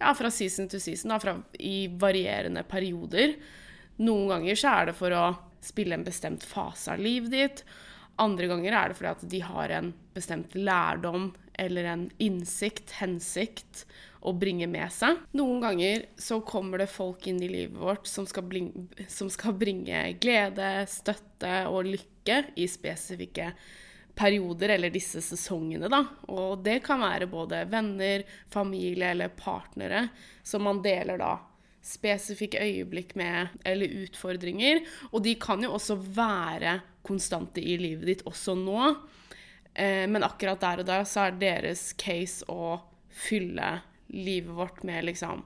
ja, 0.00 0.12
fra 0.16 0.28
season 0.32 0.68
to 0.68 0.80
season, 0.80 1.12
da, 1.12 1.16
fra, 1.20 1.34
i 1.56 1.88
varierende 2.00 2.62
perioder. 2.68 3.32
Noen 4.00 4.28
ganger 4.32 4.60
så 4.60 4.74
er 4.74 4.90
det 4.90 4.96
for 4.96 5.16
å 5.16 5.24
spille 5.64 5.96
en 5.96 6.04
bestemt 6.04 6.44
fase 6.44 6.92
av 6.92 7.00
livet 7.04 7.32
ditt. 7.32 7.62
Andre 8.20 8.48
ganger 8.48 8.76
er 8.76 8.92
det 8.92 8.98
fordi 8.98 9.12
at 9.12 9.24
de 9.32 9.42
har 9.44 9.76
en 9.76 9.92
bestemt 10.16 10.56
lærdom 10.56 11.30
eller 11.60 11.90
en 11.92 12.06
innsikt, 12.18 12.96
hensikt, 13.00 13.84
å 14.20 14.34
bringe 14.36 14.66
med 14.68 14.92
seg. 14.92 15.20
Noen 15.36 15.62
ganger 15.64 16.02
så 16.20 16.42
kommer 16.44 16.82
det 16.82 16.90
folk 16.92 17.24
inn 17.30 17.38
i 17.40 17.48
livet 17.48 17.78
vårt 17.80 18.08
som 18.08 18.26
skal, 18.28 18.44
bringe, 18.50 18.88
som 19.08 19.30
skal 19.32 19.54
bringe 19.56 20.02
glede, 20.20 20.72
støtte 20.92 21.62
og 21.70 21.88
lykke 21.88 22.42
i 22.60 22.66
spesifikke 22.68 23.48
perioder, 24.20 24.74
eller 24.74 24.92
disse 24.92 25.22
sesongene, 25.24 25.88
da. 25.88 26.02
Og 26.28 26.60
det 26.64 26.82
kan 26.84 27.00
være 27.00 27.30
både 27.32 27.62
venner, 27.72 28.26
familie 28.52 29.14
eller 29.14 29.32
partnere 29.32 30.08
som 30.44 30.66
man 30.68 30.82
deler 30.84 31.20
da 31.20 31.38
spesifikke 31.80 32.60
øyeblikk 32.60 33.14
med, 33.16 33.56
eller 33.64 34.02
utfordringer. 34.04 34.82
Og 35.14 35.24
de 35.24 35.34
kan 35.40 35.62
jo 35.64 35.72
også 35.76 35.96
være 35.96 36.80
konstante 37.06 37.62
i 37.62 37.78
livet 37.80 38.06
ditt 38.10 38.26
også 38.28 38.56
nå. 38.58 38.92
Eh, 39.74 40.06
men 40.10 40.24
akkurat 40.26 40.60
der 40.60 40.82
og 40.82 40.88
da 40.88 41.00
så 41.06 41.28
er 41.28 41.38
deres 41.40 41.90
case 42.00 42.46
å 42.50 42.80
fylle 43.10 43.78
livet 44.10 44.54
vårt 44.54 44.82
med 44.86 45.06
liksom 45.06 45.44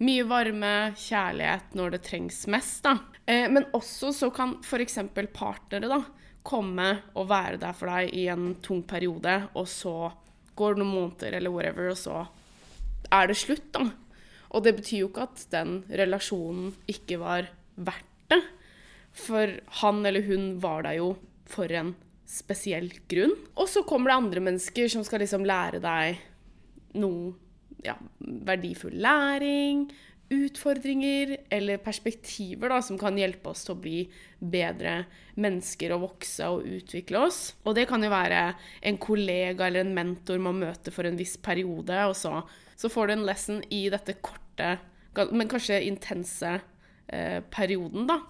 mye 0.00 0.24
varme, 0.24 0.74
kjærlighet 0.96 1.74
når 1.76 1.94
det 1.94 2.02
trengs 2.08 2.46
mest, 2.50 2.82
da. 2.86 2.96
Eh, 3.26 3.46
men 3.52 3.68
også 3.76 4.14
så 4.16 4.30
kan 4.34 4.56
f.eks. 4.64 4.98
partnere 5.36 5.90
da 5.90 6.00
komme 6.46 6.88
og 7.12 7.28
være 7.30 7.60
der 7.60 7.76
for 7.76 7.92
deg 7.92 8.14
i 8.16 8.26
en 8.32 8.54
tung 8.64 8.80
periode, 8.88 9.36
og 9.52 9.68
så 9.68 10.12
går 10.56 10.76
det 10.76 10.82
noen 10.82 10.94
måneder 10.94 11.36
eller 11.36 11.52
whatever, 11.52 11.90
og 11.92 12.00
så 12.00 12.22
er 13.12 13.28
det 13.28 13.38
slutt, 13.38 13.68
da. 13.76 13.90
Og 14.50 14.64
det 14.64 14.74
betyr 14.80 15.04
jo 15.04 15.10
ikke 15.12 15.28
at 15.28 15.44
den 15.52 15.82
relasjonen 16.00 16.72
ikke 16.90 17.20
var 17.20 17.52
verdt 17.76 18.32
det. 18.32 18.40
For 19.14 19.52
han 19.82 20.00
eller 20.06 20.24
hun 20.26 20.56
var 20.62 20.86
der 20.86 20.96
jo 20.98 21.12
for 21.50 21.70
en 21.74 21.92
spesiell 22.30 22.90
grunn. 23.10 23.34
Og 23.58 23.68
så 23.70 23.82
kommer 23.86 24.12
det 24.12 24.18
andre 24.20 24.44
mennesker 24.50 24.90
som 24.92 25.04
skal 25.06 25.24
liksom 25.24 25.46
lære 25.48 25.82
deg 25.82 26.20
noe 27.00 27.34
ja, 27.84 27.96
verdifull 28.20 28.96
læring, 29.00 29.88
utfordringer 30.30 31.32
eller 31.50 31.80
perspektiver 31.82 32.70
da, 32.70 32.78
som 32.84 32.98
kan 33.00 33.16
hjelpe 33.18 33.50
oss 33.50 33.64
til 33.66 33.74
å 33.74 33.80
bli 33.82 34.00
bedre 34.38 35.00
mennesker 35.42 35.94
og 35.96 36.04
vokse 36.04 36.46
og 36.52 36.68
utvikle 36.70 37.24
oss. 37.26 37.40
Og 37.66 37.74
det 37.78 37.88
kan 37.90 38.04
jo 38.04 38.12
være 38.12 38.42
en 38.86 39.00
kollega 39.02 39.66
eller 39.66 39.82
en 39.82 39.96
mentor 39.96 40.38
man 40.42 40.60
møter 40.62 40.94
for 40.94 41.08
en 41.08 41.18
viss 41.18 41.34
periode, 41.42 41.96
og 42.06 42.14
så, 42.18 42.44
så 42.78 42.92
får 42.92 43.10
du 43.10 43.16
en 43.16 43.26
lesson 43.26 43.62
i 43.74 43.88
dette 43.90 44.20
korte, 44.22 44.76
men 45.34 45.50
kanskje 45.50 45.82
intense 45.88 46.60
eh, 47.10 47.40
perioden, 47.50 48.06
da. 48.10 48.20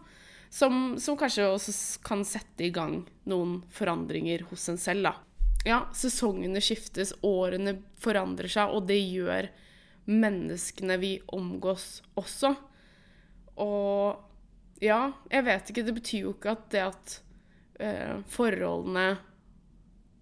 Som, 0.51 0.99
som, 0.99 1.15
kanskje 1.19 1.47
også 1.47 1.73
kan 2.03 2.25
sette 2.27 2.67
i 2.67 2.73
gang 2.75 3.05
noen 3.31 3.61
forandringer 3.71 4.43
hos 4.51 4.67
en 4.73 4.81
selv, 4.83 5.07
da. 5.07 5.15
Ja, 5.69 5.85
sesongene 5.95 6.63
skiftes, 6.65 7.13
årene 7.23 7.77
forandrer 8.01 8.51
seg, 8.51 8.73
og 8.75 8.89
det 8.89 8.99
gjør 8.99 9.51
menneskene 10.11 10.97
vi 10.99 11.13
omgås 11.37 12.01
også. 12.19 12.55
Og 13.61 14.83
ja, 14.83 15.11
jeg 15.31 15.47
vet 15.47 15.71
ikke, 15.71 15.85
det 15.87 15.97
betyr 16.01 16.25
jo 16.25 16.35
ikke 16.35 16.55
at 16.57 16.71
det 16.73 16.85
at 16.87 17.17
eh, 17.85 18.15
forholdene 18.33 19.09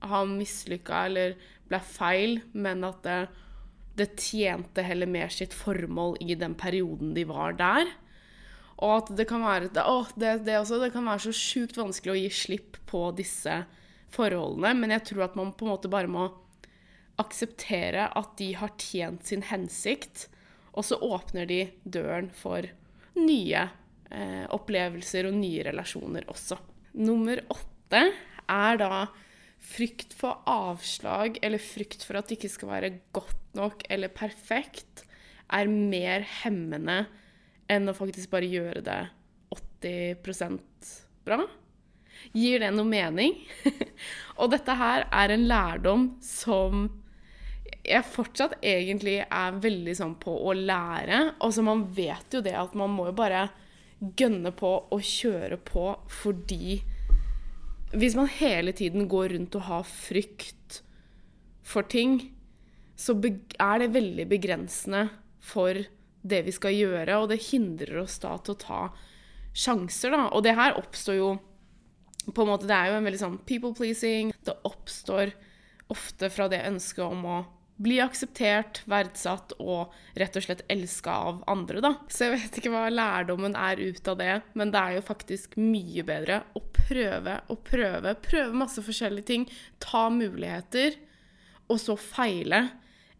har 0.08 0.30
mislykka 0.30 1.04
eller 1.08 1.38
ble 1.70 1.80
feil, 1.84 2.40
men 2.52 2.84
at 2.86 3.00
det, 3.06 3.18
det 3.98 4.10
tjente 4.20 4.84
heller 4.84 5.10
mer 5.10 5.32
sitt 5.32 5.54
formål 5.56 6.18
i 6.24 6.36
den 6.38 6.56
perioden 6.58 7.14
de 7.16 7.24
var 7.28 7.56
der. 7.58 7.90
Og 8.78 8.92
at 8.94 9.12
det 9.18 9.26
kan 9.30 9.42
være, 9.42 9.72
det, 9.74 9.82
å, 9.82 10.04
det, 10.14 10.44
det, 10.46 10.58
også, 10.60 10.78
det 10.82 10.92
kan 10.94 11.06
være 11.08 11.28
så 11.28 11.34
sjukt 11.34 11.78
vanskelig 11.78 12.14
å 12.14 12.20
gi 12.20 12.28
slipp 12.34 12.78
på 12.90 13.08
disse 13.18 13.62
forholdene, 14.14 14.74
men 14.78 14.94
jeg 14.94 15.08
tror 15.10 15.26
at 15.26 15.38
man 15.38 15.52
på 15.52 15.66
en 15.66 15.72
måte 15.74 15.90
bare 15.92 16.10
må 16.10 16.28
akseptere 17.18 18.06
at 18.16 18.36
de 18.38 18.52
har 18.60 18.76
tjent 18.78 19.26
sin 19.26 19.42
hensikt, 19.48 20.28
og 20.78 20.86
så 20.86 20.98
åpner 21.02 21.48
de 21.50 21.64
døren 21.82 22.30
for 22.30 22.68
nye 23.18 23.64
eh, 24.14 24.44
opplevelser 24.54 25.26
og 25.26 25.38
nye 25.40 25.64
relasjoner 25.66 26.28
også. 26.30 26.60
Nummer 27.02 27.42
åtte 27.50 28.04
er 28.48 28.78
da 28.78 29.08
frykt 29.58 30.14
for 30.14 30.38
avslag 30.48 31.40
eller 31.42 31.58
frykt 31.58 32.06
for 32.06 32.20
at 32.20 32.30
det 32.30 32.38
ikke 32.38 32.52
skal 32.52 32.70
være 32.70 32.92
godt 33.16 33.58
nok 33.58 33.82
eller 33.90 34.12
perfekt, 34.14 35.02
er 35.50 35.66
mer 35.66 36.22
hemmende 36.44 37.06
enn 37.70 37.90
å 37.90 37.96
faktisk 37.96 38.33
bare 38.33 38.48
gjøre 38.48 38.83
det 38.85 39.00
80% 39.54 40.94
bra. 41.28 41.42
Gir 42.35 42.62
det 42.64 42.70
noe 42.74 42.88
mening? 42.88 43.37
og 44.40 44.50
dette 44.52 44.74
her 44.78 45.07
er 45.14 45.35
en 45.35 45.46
lærdom 45.48 46.09
som 46.24 46.88
jeg 47.88 48.04
fortsatt 48.11 48.59
egentlig 48.64 49.20
er 49.24 49.61
veldig 49.62 49.94
sånn 49.96 50.16
på 50.20 50.35
å 50.48 50.54
lære. 50.57 51.20
Altså 51.44 51.64
man 51.64 51.87
vet 51.94 52.35
jo 52.35 52.42
det 52.44 52.57
at 52.59 52.74
man 52.78 52.92
må 52.94 53.09
jo 53.11 53.16
bare 53.16 53.48
gønne 54.18 54.52
på 54.54 54.70
og 54.94 55.02
kjøre 55.02 55.57
på 55.66 55.90
fordi 56.20 56.78
Hvis 57.88 58.14
man 58.14 58.28
hele 58.28 58.74
tiden 58.76 59.07
går 59.09 59.33
rundt 59.33 59.54
og 59.57 59.62
har 59.64 59.85
frykt 59.88 60.83
for 61.64 61.88
ting, 61.88 62.18
så 63.00 63.14
er 63.16 63.81
det 63.81 63.94
veldig 63.94 64.26
begrensende 64.28 65.07
for 65.40 65.81
det 66.22 66.42
vi 66.46 66.54
skal 66.54 66.74
gjøre, 66.74 67.18
og 67.18 67.28
det 67.33 67.42
hindrer 67.50 68.02
oss 68.02 68.18
da 68.22 68.35
til 68.42 68.57
å 68.57 68.62
ta 68.62 68.81
sjanser, 69.59 70.14
da. 70.14 70.24
Og 70.35 70.44
det 70.46 70.57
her 70.59 70.78
oppstår 70.78 71.18
jo 71.18 71.37
på 72.28 72.44
en 72.44 72.50
måte, 72.50 72.66
Det 72.68 72.76
er 72.76 72.90
jo 72.90 72.98
en 72.98 73.07
veldig 73.09 73.20
sånn 73.20 73.38
people 73.48 73.72
pleasing. 73.72 74.35
Det 74.44 74.57
oppstår 74.68 75.33
ofte 75.88 76.28
fra 76.28 76.48
det 76.52 76.66
ønsket 76.68 77.04
om 77.07 77.24
å 77.24 77.38
bli 77.78 78.00
akseptert, 78.02 78.83
verdsatt 78.90 79.54
og 79.62 79.94
rett 80.18 80.37
og 80.37 80.44
slett 80.44 80.64
elska 80.68 81.14
av 81.31 81.44
andre, 81.46 81.81
da. 81.81 81.92
Så 82.11 82.26
jeg 82.26 82.35
vet 82.35 82.59
ikke 82.59 82.72
hva 82.74 82.88
lærdommen 82.90 83.54
er 83.57 83.78
ut 83.78 84.11
av 84.11 84.18
det, 84.18 84.33
men 84.59 84.72
det 84.74 84.81
er 84.83 84.96
jo 84.96 85.07
faktisk 85.07 85.54
mye 85.62 86.02
bedre 86.07 86.40
å 86.59 86.62
prøve 86.74 87.38
og 87.48 87.62
prøve. 87.68 88.16
Prøve 88.24 88.61
masse 88.64 88.83
forskjellige 88.83 89.31
ting. 89.31 89.46
Ta 89.78 90.09
muligheter, 90.11 90.98
og 91.68 91.78
så 91.81 91.94
feile 92.00 92.66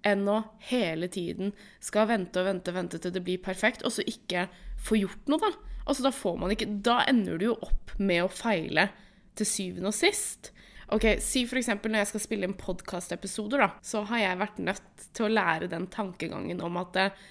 enn 0.07 0.29
å 0.31 0.43
hele 0.71 1.09
tiden 1.13 1.53
skal 1.83 2.09
vente 2.11 2.41
og 2.41 2.49
vente 2.49 2.75
vente 2.75 3.01
til 3.03 3.15
det 3.15 3.25
blir 3.27 3.41
perfekt, 3.43 3.85
og 3.87 3.95
så 3.95 4.05
ikke 4.07 4.47
få 4.85 5.01
gjort 5.01 5.31
noe, 5.31 5.41
da. 5.43 5.53
Altså, 5.89 6.05
da 6.05 6.13
får 6.13 6.37
man 6.37 6.53
ikke 6.53 6.69
Da 6.85 7.01
ender 7.09 7.39
du 7.41 7.47
jo 7.49 7.59
opp 7.65 7.95
med 7.97 8.21
å 8.27 8.31
feile 8.31 8.91
til 9.39 9.49
syvende 9.49 9.89
og 9.91 9.97
sist. 9.97 10.53
Ok, 10.93 11.07
Si 11.21 11.45
f.eks. 11.45 11.71
når 11.81 12.01
jeg 12.01 12.11
skal 12.13 12.23
spille 12.25 12.49
inn 12.49 12.57
podkastepisoder, 12.59 13.61
da, 13.65 13.71
så 13.85 14.05
har 14.09 14.23
jeg 14.23 14.41
vært 14.41 14.63
nødt 14.65 15.09
til 15.17 15.27
å 15.27 15.33
lære 15.33 15.69
den 15.73 15.89
tankegangen 15.93 16.63
om 16.65 16.79
at 16.81 16.97
eh, 17.01 17.23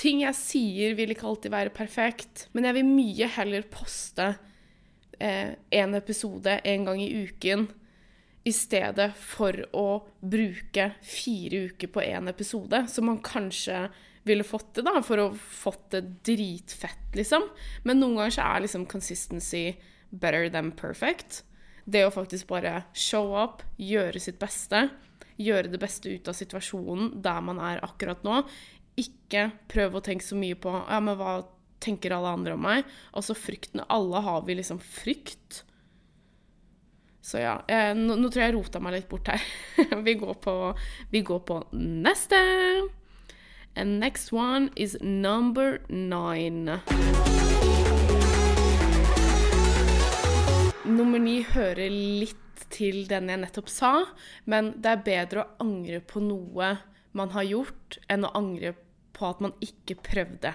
ting 0.00 0.22
jeg 0.24 0.36
sier, 0.36 0.96
vil 0.98 1.14
ikke 1.14 1.28
alltid 1.28 1.54
være 1.54 1.74
perfekt, 1.76 2.48
men 2.52 2.68
jeg 2.68 2.76
vil 2.80 2.90
mye 2.90 3.28
heller 3.36 3.68
poste 3.72 4.34
eh, 5.20 5.56
en 5.80 5.96
episode 5.96 6.58
en 6.60 6.88
gang 6.88 7.00
i 7.00 7.12
uken 7.24 7.68
i 8.44 8.52
stedet 8.56 9.10
for 9.20 9.56
å 9.76 9.86
bruke 10.20 10.90
fire 11.04 11.66
uker 11.70 11.90
på 11.92 12.04
én 12.04 12.30
episode, 12.30 12.86
som 12.88 13.10
man 13.10 13.20
kanskje 13.24 13.88
ville 14.24 14.44
fått 14.44 14.74
det, 14.78 14.84
da, 14.86 15.00
for 15.04 15.20
å 15.20 15.28
fått 15.34 15.90
det 15.94 16.02
dritfett, 16.28 17.12
liksom. 17.16 17.46
Men 17.84 18.00
noen 18.00 18.18
ganger 18.20 18.36
så 18.36 18.48
er 18.48 18.64
liksom 18.64 18.88
consistency 18.88 19.64
better 20.10 20.48
than 20.52 20.72
perfect. 20.76 21.42
Det 21.84 22.04
å 22.06 22.12
faktisk 22.14 22.48
bare 22.50 22.84
show 22.92 23.32
up, 23.36 23.64
gjøre 23.80 24.20
sitt 24.22 24.40
beste, 24.40 24.88
gjøre 25.40 25.72
det 25.72 25.80
beste 25.80 26.12
ut 26.12 26.28
av 26.28 26.36
situasjonen 26.36 27.16
der 27.24 27.40
man 27.44 27.60
er 27.64 27.80
akkurat 27.84 28.22
nå. 28.26 28.42
Ikke 29.00 29.48
prøve 29.70 30.00
å 30.00 30.04
tenke 30.04 30.26
så 30.26 30.36
mye 30.36 30.58
på 30.60 30.72
ja, 30.76 31.00
men 31.00 31.16
hva 31.18 31.40
tenker 31.80 32.12
alle 32.12 32.34
andre 32.36 32.56
om 32.56 32.64
meg? 32.64 32.84
Altså 33.16 33.32
frykten 33.32 33.80
Alle 33.88 34.20
har 34.20 34.44
vi 34.44 34.58
liksom 34.58 34.82
frykt. 34.84 35.62
Så 37.20 37.38
ja, 37.38 37.58
eh, 37.68 37.92
nå, 37.96 38.16
nå, 38.16 38.30
tror 38.32 38.42
jeg 38.42 38.50
jeg 38.50 38.56
rota 38.56 38.80
meg 38.80 38.96
litt 38.96 39.08
bort 39.10 39.28
her. 39.28 39.42
vi, 40.06 40.14
går 40.20 40.38
på, 40.40 40.54
vi 41.12 41.20
går 41.26 41.42
på 41.44 41.60
neste. 41.76 42.40
And 43.76 44.00
next 44.00 44.32
one 44.32 44.70
is 44.74 44.96
number 45.00 45.80
nine. 45.88 46.80
Nummer 50.84 51.18
ni 51.18 51.42
hører 51.46 51.90
litt 51.92 52.64
til 52.72 53.04
den 53.08 53.28
jeg 53.30 53.40
nettopp 53.40 53.68
sa, 53.70 53.92
men 54.50 54.74
det 54.82 54.90
er 54.90 55.04
bedre 55.04 55.44
å 55.44 55.66
angre 55.66 56.00
på 56.00 56.22
noe 56.24 56.72
man 57.16 57.32
har 57.34 57.46
gjort, 57.46 57.98
enn 58.08 58.26
å 58.26 58.32
angre 58.38 58.74
på 59.16 59.28
at 59.28 59.42
man 59.44 59.54
ikke 59.62 59.98
prøvde. 60.02 60.54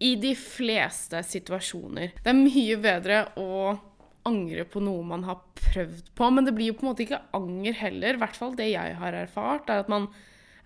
I 0.00 0.14
de 0.16 0.32
fleste 0.36 1.20
situasjoner. 1.26 2.14
Det 2.24 2.32
er 2.32 2.38
mye 2.38 2.76
bedre 2.80 3.24
å 3.40 3.74
angre 4.28 4.66
på 4.68 4.82
noe 4.84 5.04
man 5.06 5.24
har 5.28 5.40
prøvd 5.58 6.10
på, 6.18 6.28
men 6.34 6.46
det 6.46 6.54
blir 6.56 6.72
jo 6.72 6.78
på 6.78 6.84
en 6.84 6.90
måte 6.90 7.04
ikke 7.06 7.22
anger 7.36 7.78
heller. 7.80 8.16
I 8.16 8.22
hvert 8.22 8.38
fall 8.38 8.58
det 8.58 8.70
jeg 8.72 8.98
har 9.00 9.16
erfart, 9.16 9.70
er 9.70 9.84
at 9.84 9.92
man 9.92 10.10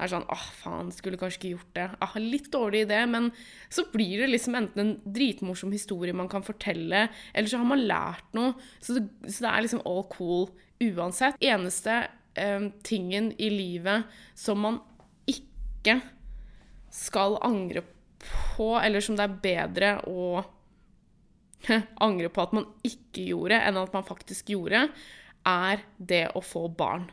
er 0.01 0.11
sånn 0.11 0.27
åh, 0.33 0.47
faen, 0.59 0.91
skulle 0.95 1.19
kanskje 1.21 1.39
ikke 1.39 1.53
gjort 1.53 1.77
det. 1.79 1.87
Ah, 2.03 2.17
litt 2.19 2.51
dårlig 2.53 2.85
idé, 2.87 3.01
men 3.11 3.31
så 3.73 3.87
blir 3.93 4.25
det 4.25 4.33
liksom 4.33 4.57
enten 4.59 4.83
en 4.83 4.95
dritmorsom 5.17 5.75
historie 5.75 6.17
man 6.17 6.31
kan 6.33 6.47
fortelle, 6.47 7.07
eller 7.33 7.51
så 7.51 7.61
har 7.63 7.71
man 7.71 7.85
lært 7.87 8.35
noe. 8.37 8.57
Så 8.83 8.99
det, 8.99 9.07
så 9.29 9.47
det 9.47 9.53
er 9.53 9.67
liksom 9.67 9.85
all 9.87 10.03
cool 10.15 10.49
uansett. 10.83 11.39
Eneste 11.45 12.01
eh, 12.35 12.69
tingen 12.87 13.31
i 13.39 13.51
livet 13.55 14.11
som 14.39 14.63
man 14.67 14.83
ikke 15.31 16.01
skal 16.95 17.39
angre 17.45 17.85
på, 18.25 18.75
eller 18.81 19.05
som 19.05 19.19
det 19.19 19.29
er 19.29 19.41
bedre 19.45 19.95
å 20.11 20.43
angre 22.07 22.31
på 22.33 22.45
at 22.45 22.55
man 22.57 22.69
ikke 22.87 23.29
gjorde, 23.31 23.61
enn 23.61 23.81
at 23.81 23.95
man 23.97 24.07
faktisk 24.07 24.55
gjorde, 24.55 24.89
er 25.45 25.85
det 25.99 26.27
å 26.35 26.43
få 26.45 26.67
barn. 26.73 27.09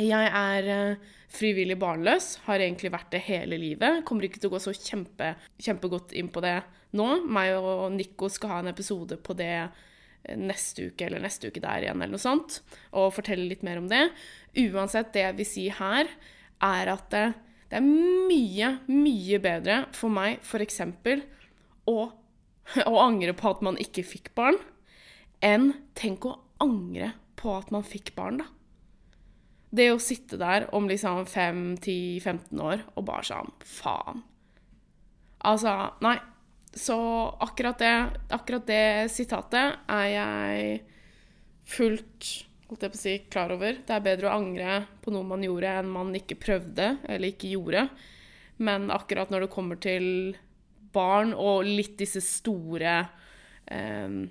Jeg 0.00 0.28
er 0.32 0.68
uh, 0.70 1.08
frivillig 1.32 1.76
barnløs, 1.80 2.32
har 2.46 2.62
egentlig 2.62 2.92
vært 2.94 3.12
det 3.14 3.22
hele 3.26 3.58
livet. 3.60 4.02
Kommer 4.08 4.26
ikke 4.26 4.40
til 4.40 4.50
å 4.50 4.54
gå 4.54 4.62
så 4.62 4.74
kjempe, 4.74 5.34
kjempegodt 5.60 6.14
inn 6.16 6.30
på 6.32 6.42
det 6.44 6.56
nå. 6.96 7.08
Meg 7.28 7.54
og 7.58 7.90
Nico 7.94 8.30
skal 8.32 8.54
ha 8.54 8.60
en 8.62 8.72
episode 8.72 9.18
på 9.20 9.36
det 9.38 9.52
eh, 9.60 10.38
neste 10.40 10.90
uke 10.90 11.06
eller 11.06 11.22
neste 11.22 11.50
uke 11.50 11.62
der 11.62 11.86
igjen, 11.86 12.00
eller 12.00 12.16
noe 12.16 12.22
sånt, 12.22 12.60
og 12.96 13.12
fortelle 13.16 13.48
litt 13.50 13.64
mer 13.66 13.82
om 13.82 13.90
det. 13.90 14.06
Uansett, 14.70 15.12
det 15.14 15.26
jeg 15.26 15.38
vil 15.42 15.50
si 15.50 15.66
her, 15.74 16.10
er 16.64 16.92
at 16.94 17.06
det, 17.12 17.26
det 17.70 17.80
er 17.80 17.86
mye, 17.86 18.72
mye 18.90 19.42
bedre 19.42 19.82
for 19.96 20.12
meg 20.12 20.40
f.eks. 20.42 20.82
Å, 21.90 21.98
å 22.90 22.94
angre 23.02 23.34
på 23.36 23.50
at 23.50 23.62
man 23.64 23.78
ikke 23.80 24.04
fikk 24.06 24.32
barn, 24.38 24.58
enn 25.44 25.72
tenk 25.98 26.26
å 26.28 26.38
angre 26.62 27.14
på 27.40 27.52
at 27.56 27.70
man 27.74 27.86
fikk 27.86 28.14
barn, 28.18 28.42
da. 28.42 28.48
Det 29.70 29.86
å 29.92 30.00
sitte 30.02 30.34
der 30.40 30.66
om 30.74 30.88
liksom 30.90 31.22
5-10-15 31.30 32.58
år 32.58 32.80
og 32.98 33.04
bare 33.06 33.22
sånn 33.28 33.52
Faen. 33.62 34.24
Altså, 35.46 35.74
nei. 36.02 36.16
Så 36.74 36.96
akkurat 37.42 37.78
det, 37.78 37.94
akkurat 38.34 38.66
det 38.66 39.10
sitatet 39.14 39.78
er 39.90 40.08
jeg 40.10 40.74
fullt 41.70 42.28
holdt 42.70 42.84
jeg 42.86 42.92
på 42.92 42.98
å 42.98 43.02
si, 43.02 43.14
klar 43.32 43.50
over. 43.50 43.80
Det 43.86 43.94
er 43.96 44.04
bedre 44.04 44.30
å 44.30 44.36
angre 44.38 44.76
på 45.02 45.10
noe 45.10 45.26
man 45.26 45.42
gjorde, 45.42 45.72
enn 45.80 45.90
man 45.90 46.14
ikke 46.14 46.38
prøvde 46.38 46.92
eller 47.10 47.32
ikke 47.32 47.50
gjorde. 47.50 47.88
Men 48.62 48.90
akkurat 48.94 49.32
når 49.32 49.46
det 49.46 49.54
kommer 49.54 49.80
til 49.82 50.06
barn 50.94 51.34
og 51.34 51.66
litt 51.66 51.96
disse 52.00 52.22
store 52.24 52.94
um, 53.70 54.22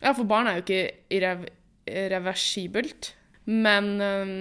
Ja, 0.00 0.12
for 0.12 0.26
barn 0.28 0.48
er 0.50 0.58
jo 0.58 0.64
ikke 0.64 0.82
irrev 1.16 1.46
irreversibelt, 1.84 3.12
men 3.44 3.88
um, 4.00 4.34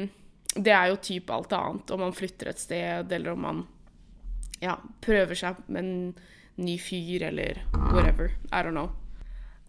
det 0.56 0.72
er 0.72 0.90
jo 0.92 1.00
typ 1.04 1.32
alt 1.32 1.54
annet. 1.56 1.92
Om 1.92 2.04
man 2.06 2.16
flytter 2.16 2.52
et 2.52 2.60
sted, 2.60 3.12
eller 3.12 3.34
om 3.34 3.44
man 3.44 3.62
ja, 4.64 4.78
prøver 5.04 5.38
seg 5.40 5.60
med 5.68 5.84
en 5.84 6.64
ny 6.64 6.78
fyr, 6.80 7.28
eller 7.30 7.62
whatever. 7.92 8.32
I 8.52 8.64
don't 8.64 8.76
know. 8.76 8.92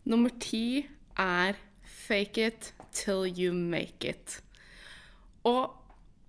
Nummer 0.06 0.30
ti 0.40 0.86
er 1.18 1.58
fake 1.82 2.46
it 2.46 2.72
till 2.92 3.26
you 3.26 3.52
make 3.54 4.06
it. 4.08 4.40
Og 5.44 5.74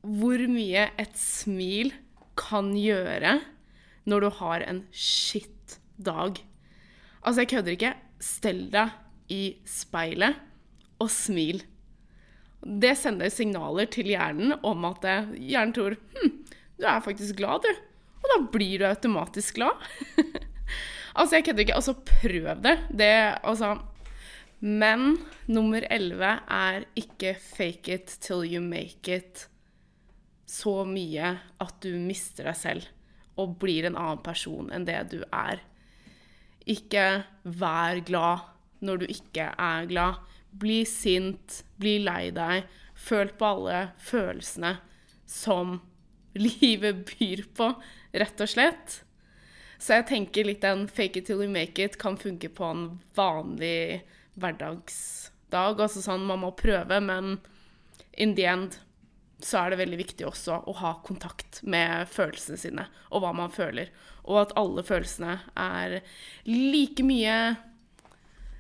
hvor 0.06 0.42
mye 0.52 0.90
et 1.02 1.18
smil 1.18 1.94
kan 2.38 2.74
gjøre 2.78 3.40
når 4.06 4.22
du 4.22 4.30
har 4.40 4.66
en 4.70 4.84
shit 4.94 5.55
dag. 5.98 6.42
Altså, 7.22 7.42
jeg 7.42 7.52
kødder 7.54 7.78
ikke. 7.78 7.94
Stell 8.22 8.68
deg 8.74 9.32
i 9.34 9.44
speilet 9.68 10.38
og 11.02 11.10
smil 11.12 11.64
det 12.66 12.96
sender 12.98 13.30
signaler 13.30 13.90
til 13.94 14.10
hjernen 14.10 14.56
om 14.66 14.88
at 14.90 15.04
hjernen 15.38 15.74
tror 15.76 15.96
hm, 16.18 16.32
du 16.80 16.86
er 16.90 17.04
faktisk 17.06 17.38
glad, 17.38 17.62
du. 17.62 17.70
Og 18.26 18.32
da 18.32 18.38
blir 18.52 18.82
du 18.82 18.88
automatisk 18.90 19.60
glad. 19.60 19.84
altså, 21.18 21.38
jeg 21.38 21.46
kødder 21.46 21.66
ikke. 21.66 21.76
Altså, 21.78 21.94
prøv 21.94 22.48
det. 22.66 22.80
Det, 22.90 23.12
altså 23.46 23.76
Men 24.60 25.20
nummer 25.46 25.86
elleve 25.94 26.40
er 26.50 26.88
ikke 26.98 27.36
fake 27.38 27.94
it 27.94 28.18
till 28.20 28.44
you 28.50 28.64
make 28.64 29.14
it 29.14 29.48
så 30.46 30.84
mye 30.86 31.36
at 31.62 31.78
du 31.84 31.96
mister 32.00 32.46
deg 32.48 32.58
selv 32.58 32.90
og 33.42 33.58
blir 33.60 33.88
en 33.88 33.98
annen 33.98 34.22
person 34.24 34.70
enn 34.74 34.86
det 34.88 35.00
du 35.12 35.20
er. 35.30 35.62
Ikke 36.66 37.24
vær 37.44 38.02
glad 38.06 38.46
når 38.86 39.04
du 39.04 39.06
ikke 39.10 39.52
er 39.52 39.88
glad. 39.90 40.22
Bli 40.56 40.84
sint, 40.88 41.62
bli 41.78 41.98
lei 42.04 42.30
deg, 42.36 42.66
føl 42.96 43.34
på 43.38 43.50
alle 43.50 43.80
følelsene 44.02 44.78
som 45.30 45.80
livet 46.46 47.04
byr 47.12 47.44
på, 47.58 47.72
rett 48.16 48.42
og 48.44 48.52
slett. 48.52 49.02
Så 49.78 50.00
jeg 50.00 50.08
tenker 50.10 50.48
litt 50.48 50.64
den 50.64 50.88
fake 50.88 51.20
it 51.20 51.28
till 51.28 51.44
you 51.44 51.52
make 51.52 51.82
it 51.82 52.00
kan 52.02 52.18
funke 52.18 52.50
på 52.50 52.66
en 52.72 52.86
vanlig 53.16 54.02
hverdagsdag. 54.40 55.82
Altså 55.82 56.02
sånn, 56.02 56.26
man 56.28 56.42
må 56.46 56.54
prøve, 56.58 57.02
men 57.04 57.38
in 58.18 58.36
the 58.36 58.48
end 58.48 58.80
så 59.44 59.60
er 59.60 59.74
det 59.74 59.80
veldig 59.82 60.00
viktig 60.00 60.28
også 60.28 60.62
å 60.70 60.74
ha 60.80 60.94
kontakt 61.06 61.60
med 61.68 62.08
følelsene 62.12 62.60
sine, 62.60 62.88
og 63.12 63.24
hva 63.24 63.34
man 63.36 63.54
føler. 63.54 63.92
Og 64.26 64.40
at 64.46 64.54
alle 64.60 64.84
følelsene 64.86 65.38
er 65.60 66.00
like 66.48 67.04
mye 67.06 67.38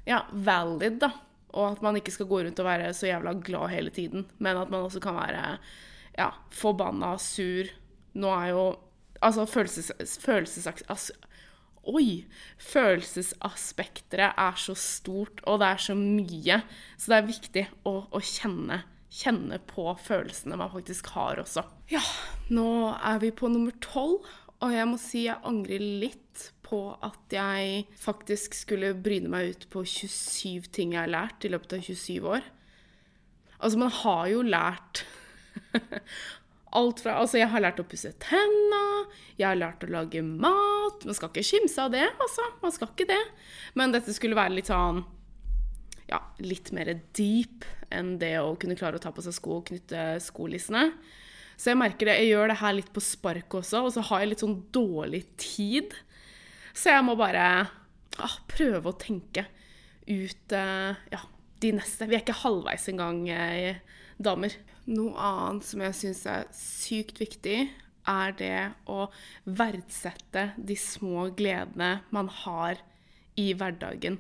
ja, 0.06 0.22
valid, 0.32 1.00
da. 1.02 1.12
Og 1.56 1.70
at 1.72 1.84
man 1.86 1.98
ikke 1.98 2.14
skal 2.14 2.28
gå 2.30 2.42
rundt 2.44 2.60
og 2.60 2.68
være 2.68 2.92
så 2.94 3.08
jævla 3.08 3.38
glad 3.46 3.72
hele 3.72 3.94
tiden, 3.96 4.28
men 4.38 4.60
at 4.60 4.72
man 4.74 4.86
også 4.86 5.02
kan 5.04 5.18
være 5.18 5.46
ja, 6.18 6.32
forbanna, 6.54 7.16
sur. 7.22 7.72
Nå 8.16 8.34
er 8.40 8.52
jo 8.56 8.66
Altså, 9.24 9.46
følelses... 9.48 10.20
følelses 10.22 10.68
as, 10.92 11.08
Oi! 11.88 12.26
Følelsesaspekteret 12.62 14.36
er 14.38 14.58
så 14.60 14.76
stort, 14.78 15.40
og 15.46 15.62
det 15.62 15.70
er 15.70 15.82
så 15.82 15.96
mye. 15.98 16.60
Så 16.98 17.12
det 17.12 17.18
er 17.18 17.30
viktig 17.30 17.64
å, 17.88 17.94
å 18.12 18.22
kjenne, 18.22 18.82
kjenne 19.16 19.60
på 19.70 19.88
følelsene 20.02 20.58
man 20.60 20.74
faktisk 20.74 21.14
har 21.16 21.40
også. 21.42 21.64
Ja, 21.92 22.04
nå 22.52 22.68
er 22.96 23.22
vi 23.24 23.32
på 23.36 23.50
nummer 23.52 23.76
tolv, 23.84 24.26
og 24.64 24.74
jeg 24.74 24.88
må 24.90 25.00
si 25.00 25.26
jeg 25.28 25.42
angrer 25.48 25.84
litt 26.04 26.50
på 26.66 26.80
at 27.06 27.34
jeg 27.34 27.86
faktisk 28.02 28.56
skulle 28.58 28.96
bryne 28.98 29.30
meg 29.32 29.54
ut 29.54 29.68
på 29.72 29.84
27 29.86 30.72
ting 30.76 30.96
jeg 30.96 31.04
har 31.04 31.12
lært 31.12 31.46
i 31.46 31.52
løpet 31.54 31.78
av 31.78 31.86
27 31.86 32.30
år. 32.36 32.48
Altså, 33.60 33.80
man 33.80 33.94
har 34.02 34.26
jo 34.32 34.42
lært 34.46 35.06
alt 36.76 37.00
fra 37.04 37.20
Altså, 37.22 37.40
jeg 37.40 37.52
har 37.54 37.64
lært 37.64 37.80
å 37.80 37.88
pusse 37.88 38.12
tenna, 38.24 38.84
jeg 39.40 39.48
har 39.48 39.60
lært 39.60 39.86
å 39.86 39.92
lage 39.94 40.20
mat 40.26 41.06
Man 41.06 41.16
skal 41.16 41.32
ikke 41.32 41.46
skimse 41.46 41.86
av 41.86 41.94
det, 41.94 42.04
altså. 42.24 42.50
Man 42.62 42.74
skal 42.76 42.92
ikke 42.92 43.08
det. 43.10 43.22
Men 43.80 43.96
dette 43.96 44.14
skulle 44.16 44.38
være 44.38 44.58
litt 44.58 44.72
sånn 44.72 45.04
Ja, 46.10 46.22
litt 46.38 46.72
mer 46.76 46.92
deep 47.18 47.66
enn 47.94 48.16
det 48.22 48.36
å 48.42 48.56
kunne 48.62 48.78
klare 48.78 49.00
å 49.00 49.02
ta 49.02 49.12
på 49.16 49.24
seg 49.26 49.36
sko 49.38 49.60
og 49.60 49.70
knytte 49.70 50.16
skolissene. 50.22 50.90
Så 51.56 51.72
jeg 51.72 51.80
merker 51.80 52.10
det, 52.10 52.18
jeg 52.20 52.34
gjør 52.34 52.52
det 52.52 52.60
her 52.60 52.76
litt 52.76 52.92
på 52.94 53.04
spark 53.04 53.58
også, 53.62 53.86
og 53.88 53.94
så 53.96 54.04
har 54.10 54.22
jeg 54.22 54.34
litt 54.34 54.44
sånn 54.44 54.58
dårlig 54.76 55.24
tid. 55.40 55.96
Så 56.76 56.92
jeg 56.92 57.06
må 57.08 57.16
bare 57.18 57.46
ah, 58.20 58.36
prøve 58.52 58.92
å 58.92 59.00
tenke 59.00 59.46
ut 60.06 60.54
uh, 60.54 60.94
ja, 61.14 61.22
de 61.64 61.72
neste. 61.80 62.10
Vi 62.10 62.18
er 62.18 62.26
ikke 62.26 62.38
halvveis 62.44 62.90
engang, 62.92 63.24
eh, 63.32 63.80
damer. 64.22 64.54
Noe 64.86 65.16
annet 65.18 65.66
som 65.66 65.82
jeg 65.82 65.98
syns 65.98 66.22
er 66.30 66.46
sykt 66.54 67.24
viktig, 67.24 67.64
er 68.06 68.36
det 68.38 68.58
å 68.92 69.08
verdsette 69.48 70.52
de 70.58 70.76
små 70.78 71.30
gledene 71.38 72.04
man 72.14 72.30
har 72.44 72.84
i 73.42 73.50
hverdagen. 73.58 74.20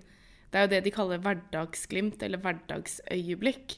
Det 0.55 0.61
er 0.61 0.67
jo 0.69 0.71
det 0.71 0.83
de 0.85 0.91
kaller 0.95 1.19
hverdagsglimt, 1.19 2.21
eller 2.23 2.39
hverdagsøyeblikk. 2.39 3.73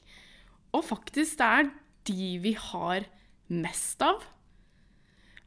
Og 0.77 0.83
faktisk, 0.85 1.39
det 1.39 1.47
er 1.47 1.71
de 2.05 2.27
vi 2.43 2.51
har 2.53 3.07
mest 3.49 4.03
av. 4.05 4.21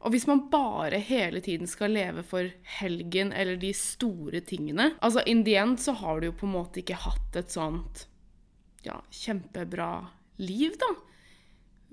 Og 0.01 0.11
hvis 0.11 0.25
man 0.27 0.41
bare 0.51 0.99
hele 0.99 1.39
tiden 1.45 1.69
skal 1.71 1.95
leve 1.95 2.25
for 2.27 2.49
helgen 2.81 3.31
eller 3.31 3.55
de 3.61 3.69
store 3.77 4.41
tingene 4.41 4.87
Altså, 4.97 5.21
in 5.29 5.45
the 5.45 5.53
end 5.61 5.77
så 5.79 5.93
har 5.93 6.19
du 6.19 6.31
jo 6.31 6.37
på 6.39 6.47
en 6.49 6.55
måte 6.55 6.81
ikke 6.81 6.97
hatt 7.03 7.37
et 7.39 7.53
sånt 7.53 8.07
ja, 8.83 8.97
kjempebra 9.13 10.09
liv, 10.41 10.75
da. 10.81 10.89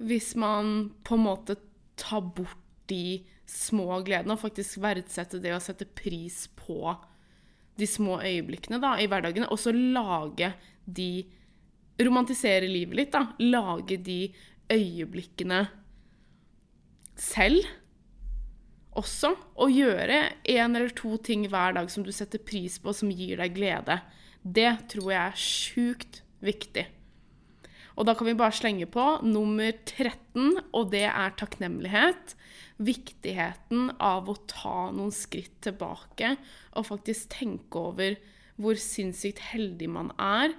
Hvis 0.08 0.32
man 0.40 0.96
på 1.04 1.14
en 1.14 1.26
måte 1.28 1.58
tar 2.00 2.24
bort 2.34 2.64
de 2.88 3.20
små 3.48 4.00
gledene, 4.02 4.34
og 4.34 4.42
faktisk 4.42 4.80
verdsetter 4.80 5.42
det 5.44 5.52
å 5.52 5.62
sette 5.62 5.84
pris 5.84 6.46
på 6.56 6.96
de 7.78 7.86
små 7.86 8.18
øyeblikkene 8.20 8.80
da, 8.82 8.96
i 8.98 9.08
hverdagen, 9.10 9.46
og 9.48 9.58
så 9.60 9.72
lage 9.72 10.52
de 10.84 11.24
romantisere 11.98 12.68
livet 12.70 12.98
litt, 12.98 13.14
da. 13.14 13.24
Lage 13.42 13.98
de 14.02 14.20
øyeblikkene 14.72 15.64
selv 17.18 17.66
også. 18.98 19.34
Og 19.58 19.74
gjøre 19.74 20.20
én 20.48 20.74
eller 20.74 20.92
to 20.96 21.16
ting 21.22 21.46
hver 21.50 21.76
dag 21.78 21.90
som 21.92 22.06
du 22.06 22.12
setter 22.14 22.42
pris 22.42 22.78
på, 22.82 22.94
som 22.94 23.12
gir 23.12 23.38
deg 23.42 23.56
glede. 23.56 24.00
Det 24.42 24.70
tror 24.94 25.12
jeg 25.12 25.24
er 25.24 25.42
sjukt 25.42 26.22
viktig. 26.44 26.86
Og 27.98 28.06
da 28.06 28.14
kan 28.14 28.28
vi 28.28 28.36
bare 28.38 28.54
slenge 28.54 28.86
på 28.90 29.04
nummer 29.26 29.72
13, 29.74 30.60
og 30.70 30.90
det 30.92 31.06
er 31.10 31.34
takknemlighet. 31.38 32.36
Viktigheten 32.78 33.90
av 33.98 34.30
å 34.30 34.36
ta 34.46 34.92
noen 34.94 35.10
skritt 35.14 35.56
tilbake 35.66 36.36
og 36.78 36.86
faktisk 36.92 37.32
tenke 37.34 37.82
over 37.90 38.14
hvor 38.58 38.78
sinnssykt 38.78 39.42
heldig 39.50 39.90
man 39.90 40.12
er. 40.14 40.54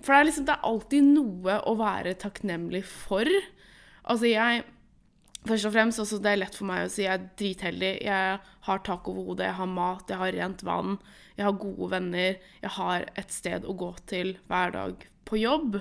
For 0.00 0.10
det 0.10 0.18
er 0.18 0.28
liksom 0.28 0.48
det 0.48 0.56
er 0.56 0.66
alltid 0.66 1.08
noe 1.12 1.56
å 1.70 1.76
være 1.78 2.18
takknemlig 2.18 2.82
for. 2.88 3.30
Altså, 4.02 4.30
jeg 4.32 4.66
Først 5.40 5.64
og 5.64 5.72
fremst, 5.72 5.96
også 6.02 6.18
det 6.20 6.34
er 6.34 6.40
lett 6.42 6.56
for 6.58 6.68
meg 6.68 6.82
å 6.84 6.88
si 6.92 7.06
jeg 7.06 7.14
er 7.14 7.22
dritheldig. 7.40 7.92
Jeg 8.04 8.40
har 8.66 8.82
tak 8.84 9.06
over 9.08 9.30
hodet, 9.30 9.46
jeg 9.46 9.56
har 9.56 9.70
mat, 9.72 10.10
jeg 10.12 10.20
har 10.20 10.34
rent 10.36 10.64
vann, 10.68 10.98
jeg 11.38 11.46
har 11.46 11.56
gode 11.62 11.88
venner, 11.94 12.36
jeg 12.60 12.72
har 12.76 13.06
et 13.16 13.32
sted 13.32 13.64
å 13.64 13.72
gå 13.72 13.88
til 14.10 14.34
hver 14.52 14.74
dag 14.74 15.06
på 15.30 15.40
jobb. 15.40 15.80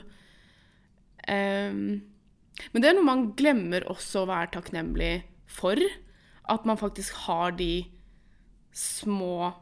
Um, 1.26 1.82
men 2.72 2.84
det 2.84 2.90
er 2.90 2.98
noe 2.98 3.08
man 3.08 3.28
glemmer 3.40 3.86
også 3.90 4.24
å 4.24 4.30
være 4.30 4.54
takknemlig 4.58 5.14
for. 5.50 5.80
At 6.50 6.66
man 6.70 6.80
faktisk 6.80 7.26
har 7.28 7.54
de 7.58 7.86
små 8.76 9.54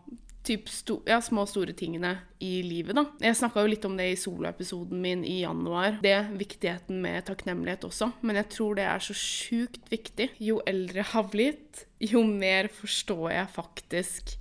typ 0.47 0.69
sto, 0.71 1.01
ja, 1.05 1.19
små 1.21 1.43
store 1.49 1.73
tingene 1.75 2.13
i 2.39 2.61
livet, 2.63 2.95
da. 2.95 3.03
Jeg 3.19 3.35
snakka 3.35 3.63
jo 3.63 3.71
litt 3.71 3.85
om 3.87 3.97
det 3.99 4.05
i 4.13 4.19
soloepisoden 4.19 5.01
min 5.03 5.25
i 5.27 5.41
januar. 5.41 5.97
Det 6.03 6.15
viktigheten 6.39 7.01
med 7.03 7.25
takknemlighet 7.27 7.83
også. 7.87 8.13
Men 8.23 8.39
jeg 8.39 8.49
tror 8.55 8.77
det 8.79 8.85
er 8.87 9.03
så 9.03 9.15
sjukt 9.17 9.91
viktig. 9.91 10.29
Jo 10.43 10.61
eldre 10.69 11.01
jeg 11.01 11.11
har 11.11 11.27
blitt, 11.33 11.83
jo 11.99 12.23
mer 12.27 12.71
forstår 12.71 13.27
jeg 13.35 13.53
faktisk 13.57 14.37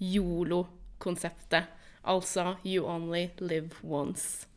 yolo-konseptet. 0.00 1.68
Altså 2.02 2.56
you 2.64 2.88
only 2.88 3.28
live 3.38 3.76
once. 3.84 4.48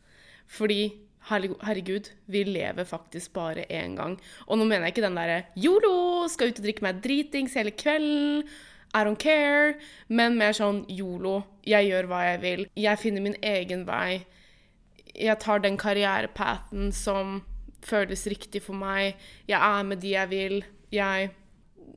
Fordi 0.46 0.92
herregud, 1.26 2.10
vi 2.30 2.44
lever 2.46 2.86
faktisk 2.86 3.32
bare 3.34 3.66
én 3.70 3.96
gang. 3.98 4.16
Og 4.46 4.58
nå 4.58 4.64
mener 4.64 4.86
jeg 4.86 4.96
ikke 4.96 5.06
den 5.08 5.18
derre 5.18 5.42
yolo, 5.58 6.28
skal 6.30 6.52
ut 6.52 6.60
og 6.60 6.66
drikke 6.66 6.86
meg 6.86 7.02
dritings 7.02 7.56
hele 7.58 7.74
kvelden 7.74 8.46
i 8.96 9.04
don't 9.04 9.18
care, 9.20 9.74
men 10.08 10.38
mer 10.38 10.54
sånn 10.56 10.84
yolo. 10.88 11.42
Jeg 11.66 11.90
gjør 11.90 12.08
hva 12.08 12.22
jeg 12.30 12.40
vil. 12.44 12.64
Jeg 12.78 13.02
finner 13.02 13.24
min 13.24 13.36
egen 13.44 13.84
vei. 13.88 14.24
Jeg 15.16 15.36
tar 15.42 15.60
den 15.64 15.76
karrierepathen 15.80 16.92
som 16.94 17.40
føles 17.84 18.26
riktig 18.30 18.62
for 18.64 18.78
meg. 18.78 19.18
Jeg 19.50 19.60
er 19.60 19.84
med 19.84 20.00
de 20.00 20.14
jeg 20.14 20.32
vil. 20.32 20.62
Jeg 20.92 21.34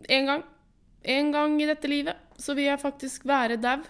En 0.09 0.25
gang, 0.25 0.43
en 1.03 1.31
gang 1.31 1.55
i 1.61 1.65
dette 1.67 1.87
livet 1.87 2.15
så 2.39 2.53
vil 2.55 2.69
jeg 2.69 2.79
faktisk 2.79 3.25
være 3.27 3.57
dau. 3.59 3.83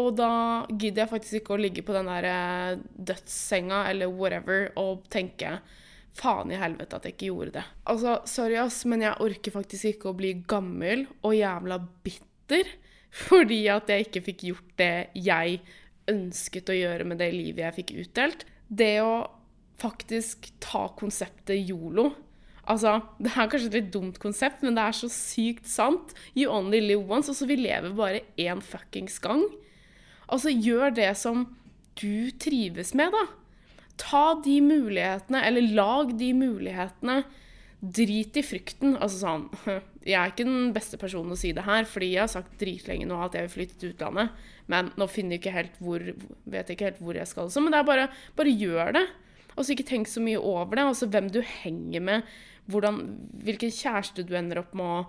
Og 0.00 0.16
da 0.18 0.32
gidder 0.70 1.04
jeg 1.04 1.12
faktisk 1.12 1.40
ikke 1.40 1.54
å 1.56 1.60
ligge 1.60 1.84
på 1.86 1.94
den 1.96 2.08
der 2.10 2.28
eh, 2.30 2.82
dødssenga 3.10 3.84
eller 3.90 4.12
whatever 4.12 4.70
og 4.80 5.06
tenke 5.12 5.58
faen 6.16 6.50
i 6.50 6.58
helvete 6.58 6.98
at 6.98 7.06
jeg 7.06 7.16
ikke 7.16 7.30
gjorde 7.30 7.56
det. 7.58 7.66
Altså, 7.92 8.16
sorry, 8.28 8.56
ass, 8.60 8.82
men 8.88 9.04
jeg 9.06 9.18
orker 9.22 9.54
faktisk 9.54 9.92
ikke 9.92 10.10
å 10.10 10.16
bli 10.18 10.32
gammel 10.50 11.06
og 11.20 11.36
jævla 11.36 11.78
bitter 12.06 12.72
fordi 13.26 13.60
at 13.72 13.90
jeg 13.90 14.08
ikke 14.08 14.24
fikk 14.30 14.48
gjort 14.50 14.72
det 14.80 14.94
jeg 15.18 15.60
ønsket 16.10 16.72
å 16.72 16.78
gjøre 16.78 17.06
med 17.06 17.20
det 17.22 17.30
livet 17.34 17.66
jeg 17.68 17.78
fikk 17.82 17.94
utdelt. 18.04 18.48
Det 18.66 18.96
å 19.04 19.14
faktisk 19.80 20.50
ta 20.60 20.88
konseptet 20.98 21.62
yolo 21.64 22.10
Altså, 22.70 23.00
Det 23.18 23.32
er 23.32 23.48
kanskje 23.50 23.66
et 23.70 23.76
litt 23.80 23.90
dumt 23.90 24.18
konsept, 24.22 24.62
men 24.62 24.76
det 24.76 24.84
er 24.84 24.94
så 24.94 25.08
sykt 25.10 25.66
sant. 25.66 26.12
You 26.36 26.52
only 26.52 26.78
live 26.84 27.02
once. 27.08 27.30
Altså, 27.32 27.48
vi 27.48 27.56
lever 27.58 27.94
bare 27.96 28.22
én 28.38 28.60
fuckings 28.62 29.18
gang. 29.18 29.42
Altså, 30.30 30.52
gjør 30.54 30.94
det 30.96 31.10
som 31.18 31.44
du 32.00 32.30
trives 32.40 32.94
med, 32.96 33.12
da. 33.14 33.26
Ta 34.00 34.24
de 34.44 34.56
mulighetene, 34.64 35.42
eller 35.44 35.74
lag 35.76 36.16
de 36.18 36.32
mulighetene. 36.36 37.22
Drit 37.80 38.36
i 38.36 38.42
frykten. 38.44 38.96
Altså 39.00 39.22
sånn 39.22 39.46
Jeg 40.04 40.16
er 40.16 40.32
ikke 40.32 40.44
den 40.44 40.70
beste 40.76 40.98
personen 41.00 41.32
å 41.32 41.38
si 41.38 41.50
det 41.56 41.64
her, 41.66 41.86
fordi 41.88 42.10
jeg 42.14 42.22
har 42.22 42.30
sagt 42.32 42.60
dritlenge 42.60 43.08
nå 43.08 43.18
at 43.24 43.34
jeg 43.36 43.46
vil 43.46 43.54
flytte 43.54 43.78
til 43.80 43.94
utlandet. 43.94 44.36
Men 44.72 44.88
nå 45.00 45.08
finner 45.12 45.36
jeg 45.36 45.42
ikke 45.42 45.56
helt 45.56 45.80
hvor, 45.80 46.04
vet 46.04 46.70
jeg 46.70 46.76
ikke 46.76 46.88
helt 46.88 47.02
hvor 47.04 47.18
jeg 47.20 47.28
skal. 47.28 47.50
Så, 47.52 47.60
men 47.64 47.72
det 47.72 47.80
er 47.82 47.88
bare, 47.88 48.06
bare 48.36 48.54
gjør 48.54 48.94
det. 48.96 49.04
Altså, 49.56 49.74
ikke 49.74 49.88
tenk 49.90 50.08
så 50.08 50.22
mye 50.24 50.40
over 50.40 50.78
det. 50.78 50.86
Altså 50.88 51.08
hvem 51.12 51.28
du 51.32 51.40
henger 51.44 52.04
med, 52.04 52.30
hvordan, 52.70 53.02
hvilken 53.44 53.72
kjæreste 53.76 54.24
du 54.24 54.32
ender 54.38 54.62
opp 54.62 54.72
med 54.78 54.88
å 54.88 55.02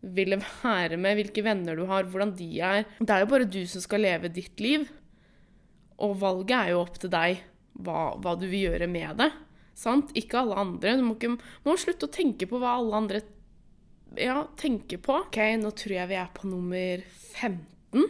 ville 0.00 0.38
være 0.38 0.98
med, 1.00 1.16
hvilke 1.18 1.44
venner 1.44 1.78
du 1.78 1.86
har, 1.88 2.06
hvordan 2.10 2.34
de 2.38 2.48
er. 2.60 2.84
Det 3.00 3.12
er 3.12 3.24
jo 3.24 3.30
bare 3.32 3.48
du 3.48 3.62
som 3.68 3.82
skal 3.82 4.04
leve 4.04 4.32
ditt 4.32 4.60
liv. 4.62 4.86
Og 6.02 6.18
valget 6.20 6.56
er 6.58 6.74
jo 6.74 6.82
opp 6.82 6.98
til 7.00 7.12
deg 7.12 7.40
hva, 7.84 8.16
hva, 8.20 8.34
du 8.38 8.46
vil 8.48 8.70
gjøre 8.70 8.88
med 8.90 9.20
det. 9.20 9.30
Sant? 9.76 10.12
Ikke 10.16 10.40
alle 10.42 10.58
andre. 10.60 10.96
Du 10.98 11.04
må, 11.04 11.16
ikke, 11.16 11.36
må 11.64 11.76
slutte 11.80 12.08
å 12.08 12.12
tenke 12.12 12.48
på 12.48 12.60
hva 12.60 12.76
alle 12.78 13.00
andre 13.00 13.22
ja, 14.20 14.44
tenker 14.60 15.00
på. 15.02 15.20
Ok, 15.26 15.40
Nå 15.60 15.72
tror 15.76 15.96
jeg 15.98 16.12
vi 16.12 16.20
er 16.20 16.30
på 16.36 16.48
nummer 16.48 17.02
15 17.36 18.06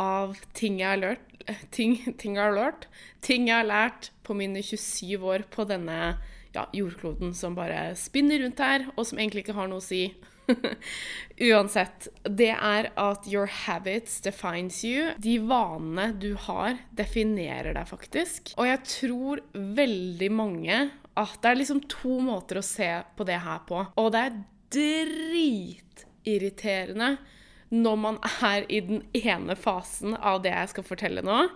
av 0.00 0.38
ting 0.56 0.80
jeg 0.80 0.88
har 0.94 1.02
lært. 1.02 1.26
Ting, 1.74 1.96
ting, 2.20 2.36
jeg 2.36 2.44
har 2.44 2.54
lært. 2.54 2.86
Ting 3.24 3.48
jeg 3.48 3.62
har 3.62 3.66
lært 3.66 4.10
på 4.26 4.36
mine 4.38 4.62
27 4.62 5.24
år 5.26 5.46
på 5.50 5.64
denne 5.68 5.96
ja, 6.54 6.66
jordkloden 6.76 7.32
som 7.36 7.56
bare 7.58 7.94
spinner 7.98 8.42
rundt 8.44 8.60
her, 8.62 8.86
og 8.96 9.06
som 9.08 9.18
egentlig 9.18 9.44
ikke 9.44 9.56
har 9.58 9.70
noe 9.70 9.82
å 9.82 9.84
si. 9.84 10.04
Uansett, 11.50 12.08
det 12.24 12.52
er 12.52 12.90
at 13.00 13.26
your 13.30 13.46
habits 13.46 14.20
defines 14.24 14.84
you. 14.84 15.12
De 15.22 15.38
vanene 15.40 16.12
du 16.20 16.34
har, 16.48 16.76
definerer 16.96 17.74
deg 17.76 17.88
faktisk. 17.88 18.52
Og 18.60 18.66
jeg 18.68 18.80
tror 18.88 19.40
veldig 19.54 20.32
mange 20.34 20.90
at 21.18 21.42
det 21.42 21.50
er 21.50 21.56
liksom 21.58 21.80
to 21.90 22.20
måter 22.24 22.58
å 22.60 22.62
se 22.64 23.02
på 23.16 23.24
det 23.28 23.38
her 23.44 23.60
på. 23.68 23.86
Og 24.00 24.12
det 24.14 24.20
er 24.26 24.38
dritirriterende 24.76 27.10
når 27.70 27.96
man 28.02 28.16
er 28.42 28.60
i 28.66 28.80
den 28.82 29.02
ene 29.14 29.56
fasen 29.58 30.16
av 30.16 30.42
det 30.44 30.52
jeg 30.54 30.68
skal 30.72 30.84
fortelle 30.88 31.22
nå, 31.22 31.48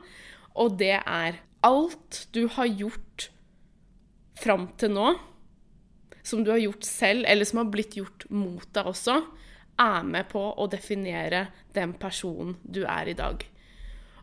og 0.55 0.79
det 0.79 1.01
er 1.01 1.33
alt 1.67 2.29
du 2.37 2.49
har 2.55 2.67
gjort 2.71 3.31
fram 4.39 4.69
til 4.79 4.91
nå 4.95 5.09
som 6.25 6.45
du 6.45 6.51
har 6.51 6.63
gjort 6.63 6.87
selv, 6.89 7.27
eller 7.29 7.45
som 7.45 7.61
har 7.61 7.73
blitt 7.73 7.99
gjort 7.99 8.25
mot 8.33 8.67
deg 8.75 8.89
også, 8.91 9.19
er 9.81 10.07
med 10.07 10.29
på 10.31 10.41
å 10.41 10.67
definere 10.71 11.49
den 11.77 11.95
personen 12.01 12.57
du 12.63 12.85
er 12.87 13.11
i 13.11 13.17
dag. 13.19 13.43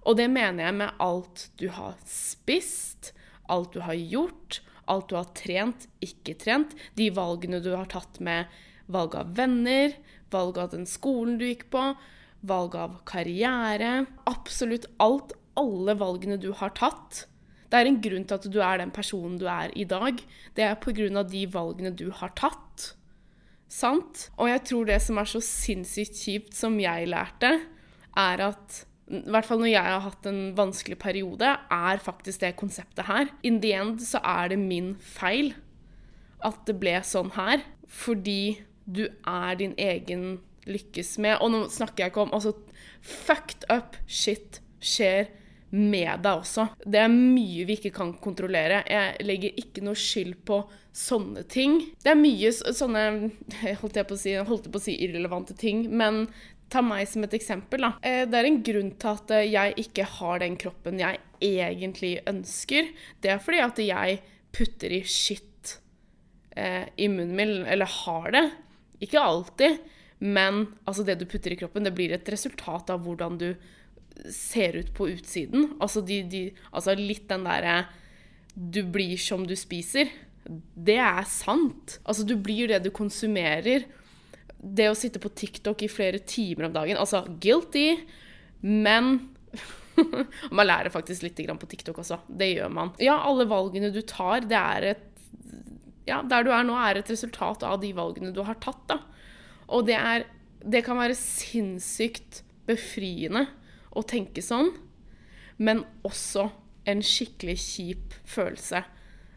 Og 0.01 0.17
det 0.17 0.27
mener 0.33 0.65
jeg 0.65 0.77
med 0.79 1.01
alt 1.03 1.47
du 1.61 1.67
har 1.75 1.97
spist, 2.09 3.11
alt 3.51 3.75
du 3.75 3.83
har 3.85 3.97
gjort, 3.97 4.61
alt 4.89 5.11
du 5.11 5.17
har 5.19 5.29
trent, 5.37 5.85
ikke 6.01 6.35
trent, 6.41 6.73
de 6.97 7.11
valgene 7.13 7.61
du 7.61 7.73
har 7.75 7.89
tatt 7.91 8.17
med 8.23 8.49
valg 8.91 9.15
av 9.19 9.35
venner, 9.37 9.93
valg 10.33 10.57
av 10.57 10.71
den 10.73 10.87
skolen 10.89 11.37
du 11.37 11.45
gikk 11.45 11.67
på, 11.73 11.91
valg 12.41 12.75
av 12.79 12.97
karriere 13.05 14.07
Absolutt 14.29 14.89
alt. 14.97 15.35
Alle 15.59 15.97
valgene 15.99 16.37
du 16.39 16.53
har 16.55 16.71
tatt, 16.77 17.25
det 17.71 17.79
er 17.79 17.87
en 17.87 18.01
grunn 18.03 18.25
til 18.27 18.37
at 18.37 18.47
du 18.51 18.59
er 18.59 18.81
den 18.81 18.91
personen 18.91 19.37
du 19.39 19.45
er 19.47 19.71
i 19.79 19.85
dag. 19.87 20.19
Det 20.55 20.65
er 20.67 20.75
pga. 20.75 21.23
de 21.23 21.45
valgene 21.47 21.95
du 21.95 22.09
har 22.11 22.33
tatt. 22.35 22.95
Sant? 23.71 24.29
Og 24.37 24.49
jeg 24.49 24.63
tror 24.67 24.85
det 24.89 25.01
som 25.01 25.17
er 25.17 25.29
så 25.31 25.39
sinnssykt 25.39 26.17
kjipt, 26.19 26.53
som 26.53 26.75
jeg 26.79 27.07
lærte, 27.07 27.61
er 28.17 28.43
at 28.43 28.85
i 29.11 29.23
hvert 29.31 29.47
fall 29.47 29.59
når 29.59 29.71
jeg 29.71 29.87
har 29.87 30.03
hatt 30.03 30.27
en 30.27 30.41
vanskelig 30.55 30.97
periode, 30.99 31.47
er 31.71 32.03
faktisk 32.03 32.43
det 32.43 32.55
konseptet 32.59 33.07
her. 33.07 33.31
In 33.43 33.59
the 33.63 33.73
end 33.75 33.99
så 34.03 34.19
er 34.23 34.51
det 34.51 34.59
min 34.59 34.95
feil 34.99 35.53
at 36.43 36.63
det 36.67 36.77
ble 36.79 36.97
sånn 37.03 37.31
her. 37.35 37.63
Fordi 37.91 38.61
du 38.87 39.05
er 39.27 39.55
din 39.59 39.75
egen 39.79 40.39
lykkes 40.63 41.17
med 41.19 41.41
Og 41.41 41.51
nå 41.51 41.59
snakker 41.73 42.05
jeg 42.05 42.11
ikke 42.13 42.23
om 42.23 42.33
Altså, 42.37 42.53
fucked 43.01 43.65
up 43.73 43.97
shit 44.07 44.61
skjer 44.79 45.27
med 45.71 46.23
deg 46.23 46.41
også. 46.43 46.67
Det 46.83 46.99
er 46.99 47.11
mye 47.11 47.65
vi 47.67 47.77
ikke 47.79 47.93
kan 47.95 48.13
kontrollere. 48.23 48.81
Jeg 48.91 49.25
legger 49.25 49.59
ikke 49.61 49.83
noe 49.85 49.97
skyld 49.97 50.41
på 50.47 50.61
sånne 50.91 51.45
ting. 51.51 51.79
Det 52.03 52.11
er 52.11 52.19
mye 52.19 52.51
sånne 52.51 53.05
holdt 53.81 53.99
jeg 54.01 54.09
på 54.09 54.17
å 54.17 54.21
si, 54.21 54.35
holdt 54.35 54.71
på 54.71 54.81
å 54.81 54.83
si 54.83 54.97
irrelevante 55.05 55.55
ting, 55.57 55.85
men 55.95 56.25
ta 56.71 56.83
meg 56.85 57.07
som 57.09 57.23
et 57.25 57.35
eksempel. 57.35 57.85
Da. 57.85 57.93
Eh, 58.03 58.23
det 58.29 58.39
er 58.39 58.49
en 58.49 58.61
grunn 58.67 58.91
til 58.99 59.13
at 59.15 59.33
eh, 59.35 59.47
jeg 59.51 59.77
ikke 59.85 60.07
har 60.17 60.43
den 60.43 60.57
kroppen 60.59 61.01
jeg 61.01 61.21
egentlig 61.41 62.17
ønsker. 62.29 62.91
Det 63.23 63.33
er 63.33 63.41
fordi 63.43 63.63
at 63.63 63.81
jeg 63.83 64.19
putter 64.55 64.93
i 64.95 65.01
skitt 65.07 65.77
eh, 66.55 66.87
i 66.95 67.09
munnen 67.11 67.35
min, 67.37 67.55
eller 67.63 67.89
har 68.03 68.31
det. 68.35 68.45
Ikke 69.01 69.23
alltid, 69.23 69.79
men 70.21 70.65
altså 70.85 71.03
det 71.07 71.17
du 71.19 71.25
putter 71.25 71.55
i 71.55 71.59
kroppen, 71.59 71.87
det 71.87 71.95
blir 71.97 72.13
et 72.13 72.27
resultat 72.29 72.91
av 72.93 73.01
hvordan 73.05 73.39
du 73.41 73.49
ser 74.29 74.75
ut 74.77 74.93
på 74.93 75.09
utsiden. 75.09 75.71
Altså, 75.81 76.03
de, 76.05 76.21
de, 76.29 76.43
altså 76.71 76.95
litt 76.97 77.27
den 77.29 77.47
derre 77.47 77.85
Du 78.53 78.83
blir 78.83 79.17
som 79.17 79.45
du 79.47 79.55
spiser. 79.55 80.11
Det 80.75 80.97
er 80.99 81.23
sant. 81.29 81.99
Altså, 82.03 82.25
du 82.27 82.35
blir 82.35 82.71
det 82.71 82.81
du 82.85 82.91
konsumerer. 82.93 83.87
Det 84.61 84.89
å 84.91 84.97
sitte 84.97 85.21
på 85.21 85.31
TikTok 85.33 85.81
i 85.81 85.89
flere 85.89 86.19
timer 86.19 86.67
om 86.67 86.73
dagen 86.75 86.99
Altså, 87.01 87.23
guilty, 87.41 87.95
men 88.61 89.15
man 90.57 90.67
lærer 90.67 90.93
faktisk 90.93 91.25
litt 91.25 91.39
på 91.39 91.69
TikTok 91.69 92.03
også. 92.03 92.21
Det 92.27 92.51
gjør 92.53 92.69
man. 92.73 92.93
Ja, 93.01 93.19
alle 93.25 93.47
valgene 93.49 93.91
du 93.93 94.01
tar, 94.01 94.45
det 94.45 94.59
er 94.59 94.91
et 94.95 95.07
Ja, 96.09 96.21
der 96.25 96.43
du 96.43 96.49
er 96.51 96.63
nå, 96.65 96.75
er 96.75 96.97
et 96.99 97.09
resultat 97.13 97.63
av 97.63 97.79
de 97.81 97.91
valgene 97.93 98.33
du 98.33 98.41
har 98.43 98.57
tatt, 98.61 98.81
da. 98.89 98.99
Og 99.71 99.85
det 99.87 99.97
er 99.97 100.25
Det 100.61 100.83
kan 100.85 100.99
være 100.99 101.17
sinnssykt 101.17 102.43
befriende 102.67 103.47
å 103.91 104.03
tenke 104.07 104.43
sånn, 104.43 104.71
men 105.61 105.83
også 106.07 106.47
en 106.89 107.03
skikkelig 107.05 107.57
kjip 107.61 108.15
følelse 108.25 108.83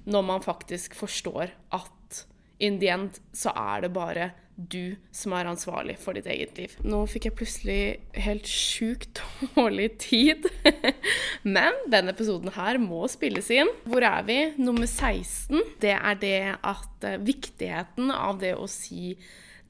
når 0.08 0.24
man 0.28 0.44
faktisk 0.44 0.96
forstår 0.96 1.52
at 1.74 2.24
in 2.62 2.78
the 2.80 2.90
end 2.92 3.20
så 3.36 3.52
er 3.56 3.84
det 3.84 3.92
bare 3.94 4.30
du 4.54 4.94
som 5.10 5.32
er 5.34 5.48
ansvarlig 5.50 5.96
for 5.98 6.14
ditt 6.14 6.28
eget 6.30 6.58
liv. 6.58 6.74
Nå 6.86 7.00
fikk 7.10 7.26
jeg 7.26 7.36
plutselig 7.40 7.78
helt 8.26 8.46
sjukt 8.46 9.22
dårlig 9.56 9.88
tid. 10.02 10.46
Men 11.56 11.74
denne 11.90 12.14
episoden 12.14 12.54
her 12.54 12.78
må 12.78 13.02
spilles 13.10 13.50
inn. 13.54 13.70
Hvor 13.88 14.06
er 14.06 14.22
vi? 14.28 14.38
Nummer 14.60 14.86
16. 14.86 15.58
Det 15.82 15.96
er 15.96 16.20
det 16.22 16.38
at 16.60 17.08
eh, 17.08 17.18
viktigheten 17.18 18.14
av 18.14 18.38
det 18.42 18.54
å 18.54 18.70
si 18.70 19.16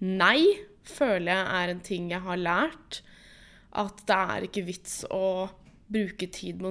nei 0.04 0.42
føler 0.84 1.32
jeg 1.32 1.58
er 1.62 1.72
en 1.72 1.84
ting 1.84 2.10
jeg 2.12 2.20
har 2.26 2.40
lært 2.40 3.00
at 3.74 4.04
det 4.06 4.18
er 4.36 4.46
ikke 4.46 4.64
vits 4.68 5.02
å 5.12 5.48
bruke 5.90 6.28
tid, 6.32 6.62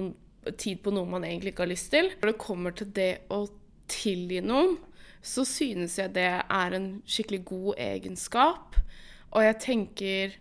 tid 0.60 0.80
på 0.84 0.92
noe 0.94 1.08
man 1.08 1.26
egentlig 1.26 1.54
ikke 1.54 1.66
har 1.66 1.72
lyst 1.72 1.92
til. 1.94 2.10
Når 2.20 2.32
det 2.32 2.40
kommer 2.40 2.76
til 2.76 2.90
det 2.96 3.12
å 3.32 3.44
tilgi 3.90 4.40
noen, 4.44 4.78
så 5.24 5.44
synes 5.48 5.96
jeg 6.00 6.12
det 6.16 6.28
er 6.28 6.76
en 6.76 6.88
skikkelig 7.08 7.42
god 7.48 7.80
egenskap. 7.80 8.78
Og 9.34 9.44
jeg 9.44 9.60
tenker 9.62 10.40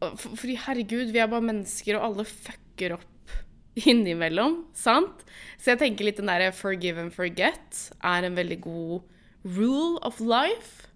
Fordi 0.00 0.54
herregud, 0.56 1.10
vi 1.12 1.20
er 1.20 1.28
bare 1.28 1.44
mennesker, 1.44 1.98
og 1.98 2.06
alle 2.06 2.24
fucker 2.24 2.94
opp 2.94 3.34
innimellom, 3.76 4.62
sant? 4.72 5.26
Så 5.60 5.74
jeg 5.74 5.80
tenker 5.82 6.06
litt 6.06 6.16
den 6.16 6.30
derre 6.30 6.54
forgive 6.56 7.02
and 7.04 7.12
forget 7.12 7.82
er 8.00 8.24
en 8.24 8.38
veldig 8.38 8.56
god 8.64 9.02
rule 9.44 10.00
of 10.00 10.16
life. 10.24 10.88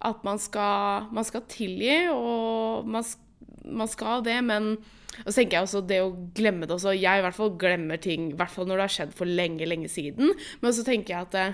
At 0.00 0.24
man 0.24 0.40
skal, 0.40 1.10
man 1.12 1.28
skal 1.28 1.44
tilgi, 1.50 2.06
og 2.08 2.88
man 2.88 3.04
skal 3.04 3.27
man 3.68 3.90
skal 3.90 4.24
det, 4.26 4.38
men 4.44 4.76
og 5.24 5.32
så 5.32 5.40
tenker 5.40 5.56
jeg 5.56 5.66
også 5.66 5.80
det 5.88 5.98
å 6.04 6.10
glemme 6.36 6.66
det 6.68 6.74
også. 6.76 6.92
Jeg 6.94 7.20
i 7.20 7.24
hvert 7.24 7.36
fall 7.36 7.54
glemmer 7.58 8.00
ting, 8.02 8.30
i 8.30 8.38
hvert 8.38 8.52
fall 8.52 8.68
når 8.68 8.78
det 8.78 8.84
har 8.84 8.94
skjedd 8.96 9.14
for 9.18 9.30
lenge, 9.30 9.66
lenge 9.66 9.90
siden. 9.90 10.34
Men 10.62 10.74
så 10.76 10.84
tenker 10.86 11.14
jeg 11.14 11.26
at 11.26 11.34
det, 11.34 11.46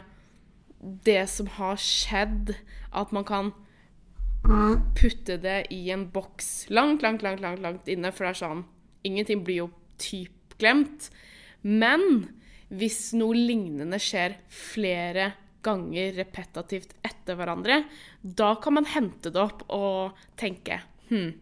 det 1.06 1.22
som 1.32 1.48
har 1.56 1.78
skjedd, 1.80 2.54
at 2.92 3.14
man 3.14 3.24
kan 3.28 3.52
putte 4.98 5.38
det 5.40 5.62
i 5.72 5.86
en 5.94 6.04
boks 6.12 6.66
langt, 6.74 7.00
langt, 7.00 7.22
langt, 7.24 7.40
langt, 7.40 7.62
langt 7.64 7.88
inne, 7.88 8.10
for 8.12 8.26
det 8.26 8.34
er 8.34 8.42
sånn 8.42 8.64
Ingenting 9.04 9.42
blir 9.44 9.62
jo 9.62 9.70
typ 10.00 10.54
glemt. 10.60 11.10
Men 11.60 12.30
hvis 12.72 13.12
noe 13.16 13.36
lignende 13.36 13.98
skjer 14.00 14.38
flere 14.48 15.34
ganger 15.64 16.14
repetativt 16.16 16.94
etter 17.04 17.36
hverandre, 17.36 17.82
da 18.24 18.54
kan 18.64 18.78
man 18.78 18.88
hente 18.88 19.32
det 19.32 19.42
opp 19.42 19.66
og 19.72 20.16
tenke 20.40 20.80
Hm, 21.10 21.34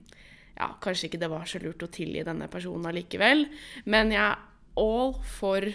ja, 0.57 0.69
kanskje 0.85 1.09
ikke 1.09 1.21
det 1.23 1.31
var 1.33 1.49
så 1.49 1.61
lurt 1.63 1.85
å 1.85 1.91
tilgi 1.93 2.25
denne 2.27 2.49
personen 2.53 2.89
allikevel. 2.91 3.47
Men 3.89 4.13
jeg 4.15 4.23
er 4.23 4.43
all 4.81 5.15
for 5.27 5.67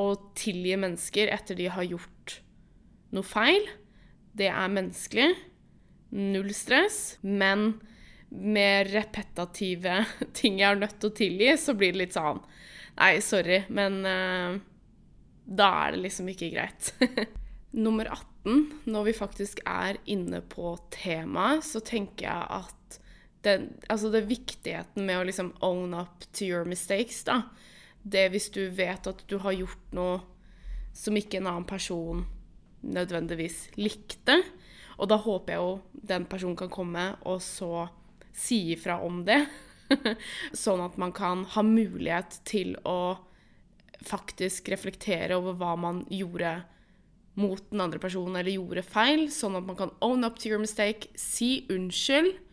å 0.00 0.06
tilgi 0.36 0.76
mennesker 0.80 1.30
etter 1.32 1.58
de 1.58 1.70
har 1.72 1.86
gjort 1.86 2.38
noe 3.14 3.26
feil. 3.26 3.68
Det 4.34 4.50
er 4.50 4.72
menneskelig. 4.72 5.30
Null 6.14 6.50
stress. 6.56 7.18
Men 7.22 7.74
med 8.34 8.90
repetative 8.90 10.00
ting 10.38 10.58
jeg 10.60 10.72
er 10.72 10.80
nødt 10.80 10.98
til 10.98 11.12
å 11.12 11.18
tilgi, 11.20 11.54
så 11.60 11.76
blir 11.78 11.94
det 11.94 12.06
litt 12.06 12.18
sånn 12.18 12.42
Nei, 12.94 13.18
sorry, 13.26 13.56
men 13.74 14.04
uh, 14.06 14.54
da 15.44 15.70
er 15.82 15.96
det 15.96 16.04
liksom 16.04 16.28
ikke 16.30 16.52
greit. 16.52 16.92
Nummer 17.84 18.06
18, 18.06 18.84
når 18.86 19.08
vi 19.08 19.14
faktisk 19.18 19.64
er 19.66 19.98
inne 20.06 20.38
på 20.46 20.76
temaet, 20.94 21.66
så 21.66 21.82
tenker 21.82 22.28
jeg 22.28 22.46
at 22.62 23.00
den, 23.44 23.68
altså 23.92 24.10
det 24.12 24.26
viktigheten 24.30 25.06
med 25.06 25.20
å 25.20 25.26
liksom 25.28 25.52
own 25.64 25.94
up 25.96 26.24
to 26.32 26.46
your 26.46 26.64
mistakes, 26.68 27.22
da. 27.26 27.42
Det 28.02 28.28
hvis 28.32 28.50
du 28.52 28.66
vet 28.74 29.06
at 29.08 29.22
du 29.28 29.38
har 29.40 29.56
gjort 29.56 29.92
noe 29.96 30.20
som 30.94 31.16
ikke 31.18 31.40
en 31.40 31.50
annen 31.50 31.68
person 31.68 32.24
nødvendigvis 32.84 33.70
likte. 33.80 34.38
Og 35.00 35.08
da 35.10 35.18
håper 35.18 35.54
jeg 35.54 35.62
jo 35.62 36.02
den 36.12 36.26
personen 36.30 36.58
kan 36.58 36.72
komme 36.72 37.06
og 37.26 37.40
så 37.42 37.88
si 38.34 38.60
ifra 38.74 39.00
om 39.02 39.22
det. 39.26 39.42
sånn 40.64 40.82
at 40.84 40.98
man 41.00 41.12
kan 41.14 41.44
ha 41.54 41.64
mulighet 41.66 42.38
til 42.48 42.74
å 42.88 43.16
faktisk 44.04 44.68
reflektere 44.72 45.36
over 45.38 45.56
hva 45.58 45.74
man 45.80 46.02
gjorde 46.12 46.58
mot 47.40 47.62
den 47.70 47.82
andre 47.82 47.98
personen 48.02 48.38
eller 48.38 48.54
gjorde 48.54 48.84
feil. 48.86 49.26
Sånn 49.32 49.58
at 49.58 49.66
man 49.66 49.78
kan 49.78 49.94
own 50.04 50.26
up 50.26 50.38
to 50.38 50.50
your 50.50 50.62
mistake, 50.62 51.10
si 51.18 51.64
unnskyld 51.72 52.43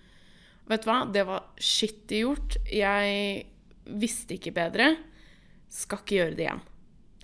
Vet 0.69 0.84
du 0.84 0.89
hva, 0.91 1.00
det 1.10 1.24
var 1.28 1.47
skittig 1.60 2.21
gjort. 2.26 2.58
Jeg 2.69 3.45
visste 4.02 4.38
ikke 4.38 4.54
bedre. 4.56 4.93
Skal 5.71 6.04
ikke 6.04 6.19
gjøre 6.19 6.38
det 6.38 6.45
igjen. 6.45 6.63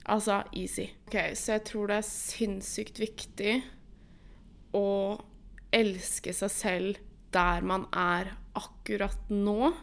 Altså 0.07 0.41
easy. 0.55 0.87
Ok, 1.07 1.17
Så 1.35 1.57
jeg 1.57 1.65
tror 1.67 1.91
det 1.91 1.97
er 1.99 2.07
sinnssykt 2.07 3.01
viktig 3.01 3.57
å 4.77 4.87
elske 5.75 6.31
seg 6.35 6.53
selv 6.53 7.01
der 7.35 7.65
man 7.67 7.85
er 7.91 8.31
akkurat 8.55 9.27
nå, 9.29 9.73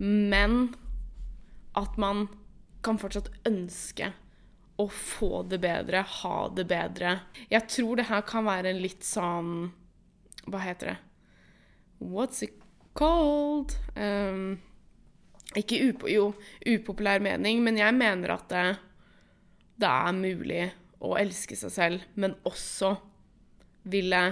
men 0.00 0.72
at 1.76 1.98
man 2.00 2.24
kan 2.82 2.96
fortsatt 2.98 3.28
ønske 3.46 4.08
å 4.80 4.86
få 4.88 5.42
det 5.50 5.60
bedre, 5.60 6.00
ha 6.22 6.38
det 6.56 6.64
bedre. 6.70 7.18
Jeg 7.52 7.68
tror 7.68 8.00
det 8.00 8.08
her 8.08 8.24
kan 8.26 8.48
være 8.48 8.72
en 8.72 8.80
litt 8.80 9.04
sånn 9.04 9.52
Hva 10.48 10.62
heter 10.64 10.94
det? 10.94 10.98
What's 12.00 12.42
it 12.42 12.56
called? 12.96 13.76
Um, 13.94 14.58
ikke 15.58 15.80
upo 15.90 16.08
jo, 16.10 16.30
upopulær 16.64 17.22
mening, 17.22 17.62
men 17.64 17.78
jeg 17.80 17.94
mener 17.96 18.36
at 18.36 18.48
det, 18.52 18.64
det, 19.82 19.90
er 19.90 20.16
mulig 20.16 20.64
å 21.02 21.16
elske 21.20 21.58
seg 21.58 21.74
selv, 21.74 22.06
men 22.14 22.36
også 22.48 22.94
ville 23.90 24.22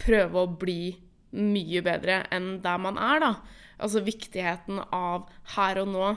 prøve 0.00 0.42
å 0.42 0.50
bli 0.50 0.94
mye 1.34 1.82
bedre 1.84 2.22
enn 2.34 2.56
der 2.64 2.80
man 2.80 2.98
er, 2.98 3.20
da. 3.22 3.32
Altså 3.78 4.04
viktigheten 4.06 4.80
av 4.94 5.28
her 5.56 5.82
og 5.82 5.90
nå. 5.92 6.12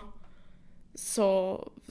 Så 0.98 1.28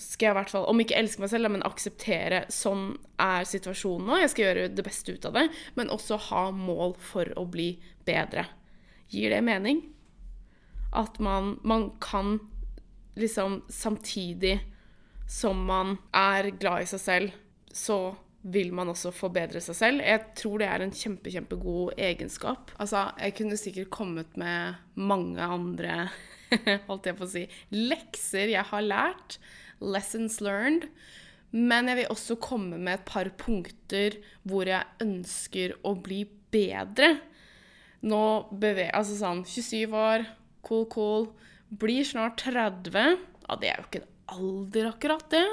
skal 0.01 0.29
jeg 0.29 0.35
i 0.35 0.39
hvert 0.41 0.51
fall, 0.51 0.67
om 0.71 0.81
ikke 0.83 0.97
elske 0.99 1.23
meg 1.23 1.31
selv, 1.31 1.53
men 1.53 1.67
akseptere 1.67 2.45
sånn 2.51 2.89
er 3.23 3.47
situasjonen 3.47 4.09
nå. 4.09 4.21
Jeg 4.23 4.33
skal 4.33 4.49
gjøre 4.49 4.69
det 4.75 4.87
beste 4.87 5.15
ut 5.15 5.29
av 5.29 5.37
det, 5.37 5.49
men 5.79 5.93
også 5.95 6.19
ha 6.31 6.47
mål 6.55 6.97
for 7.13 7.31
å 7.39 7.45
bli 7.51 7.75
bedre. 8.09 8.47
Gir 9.13 9.33
det 9.35 9.43
mening? 9.47 9.83
At 10.97 11.19
man, 11.23 11.57
man 11.63 11.91
kan 12.01 12.39
liksom 13.17 13.63
samtidig 13.69 14.61
som 15.29 15.65
man 15.67 15.97
er 16.15 16.53
glad 16.55 16.85
i 16.85 16.89
seg 16.91 17.03
selv, 17.03 17.35
så 17.73 18.15
vil 18.47 18.71
man 18.75 18.93
også 18.93 19.11
forbedre 19.15 19.61
seg 19.65 19.77
selv. 19.77 20.05
Jeg 20.07 20.23
tror 20.39 20.63
det 20.63 20.69
er 20.71 20.85
en 20.85 20.95
kjempe, 20.95 21.33
kjempegod 21.35 21.99
egenskap. 21.99 22.71
Altså, 22.79 23.09
jeg 23.19 23.35
kunne 23.41 23.59
sikkert 23.59 23.91
kommet 23.95 24.39
med 24.39 24.79
mange 24.95 25.43
andre 25.43 26.07
holdt 26.89 27.09
jeg 27.11 27.19
på 27.19 27.27
å 27.27 27.31
si, 27.31 27.45
lekser 27.75 28.53
jeg 28.55 28.67
har 28.71 28.85
lært. 28.87 29.39
Lessons 29.83 30.39
learned. 30.45 30.87
Men 31.51 31.91
jeg 31.91 32.03
vil 32.03 32.13
også 32.13 32.37
komme 32.43 32.79
med 32.79 33.01
et 33.01 33.07
par 33.09 33.29
punkter 33.39 34.19
hvor 34.47 34.69
jeg 34.69 35.03
ønsker 35.03 35.77
å 35.87 35.95
bli 35.99 36.25
bedre. 36.55 37.17
Nå 38.07 38.23
beveger 38.55 38.95
Altså 38.95 39.17
sånn 39.19 39.43
27 39.47 39.95
år, 39.97 40.27
cool, 40.67 40.87
cool. 40.93 41.29
Blir 41.71 42.07
snart 42.07 42.39
30. 42.45 43.19
Ja, 43.47 43.59
det 43.59 43.71
er 43.71 43.81
jo 43.81 43.87
ikke 43.89 44.03
en 44.03 44.13
alder, 44.37 44.91
akkurat, 44.93 45.27
det. 45.33 45.45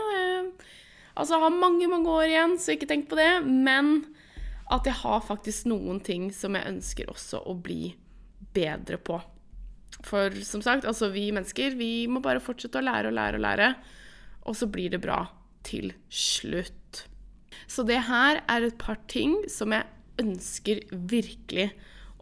Altså, 1.13 1.35
jeg 1.35 1.43
har 1.43 1.53
mange, 1.53 1.89
mange 1.89 2.09
år 2.09 2.29
igjen, 2.29 2.55
så 2.61 2.73
ikke 2.73 2.89
tenk 2.89 3.09
på 3.09 3.17
det. 3.17 3.31
Men 3.45 3.95
at 4.73 4.87
jeg 4.89 4.97
har 5.01 5.25
faktisk 5.25 5.67
noen 5.69 6.01
ting 6.05 6.29
som 6.33 6.57
jeg 6.57 6.69
ønsker 6.69 7.09
også 7.11 7.43
å 7.49 7.55
bli 7.57 7.93
bedre 8.53 8.99
på. 9.01 9.19
For 10.03 10.33
som 10.45 10.63
sagt, 10.65 10.87
altså 10.89 11.11
vi 11.13 11.27
mennesker, 11.35 11.77
vi 11.77 12.07
må 12.09 12.21
bare 12.23 12.41
fortsette 12.43 12.81
å 12.81 12.85
lære 12.85 13.11
og 13.11 13.17
lære 13.17 13.39
og 13.39 13.45
lære. 13.45 13.71
Og 14.49 14.57
så 14.59 14.67
blir 14.69 14.93
det 14.93 15.01
bra 15.03 15.23
til 15.65 15.93
slutt. 16.11 17.05
Så 17.69 17.85
det 17.87 18.01
her 18.09 18.41
er 18.49 18.65
et 18.65 18.79
par 18.81 18.99
ting 19.11 19.37
som 19.51 19.73
jeg 19.75 19.87
ønsker 20.21 20.83
virkelig 20.91 21.71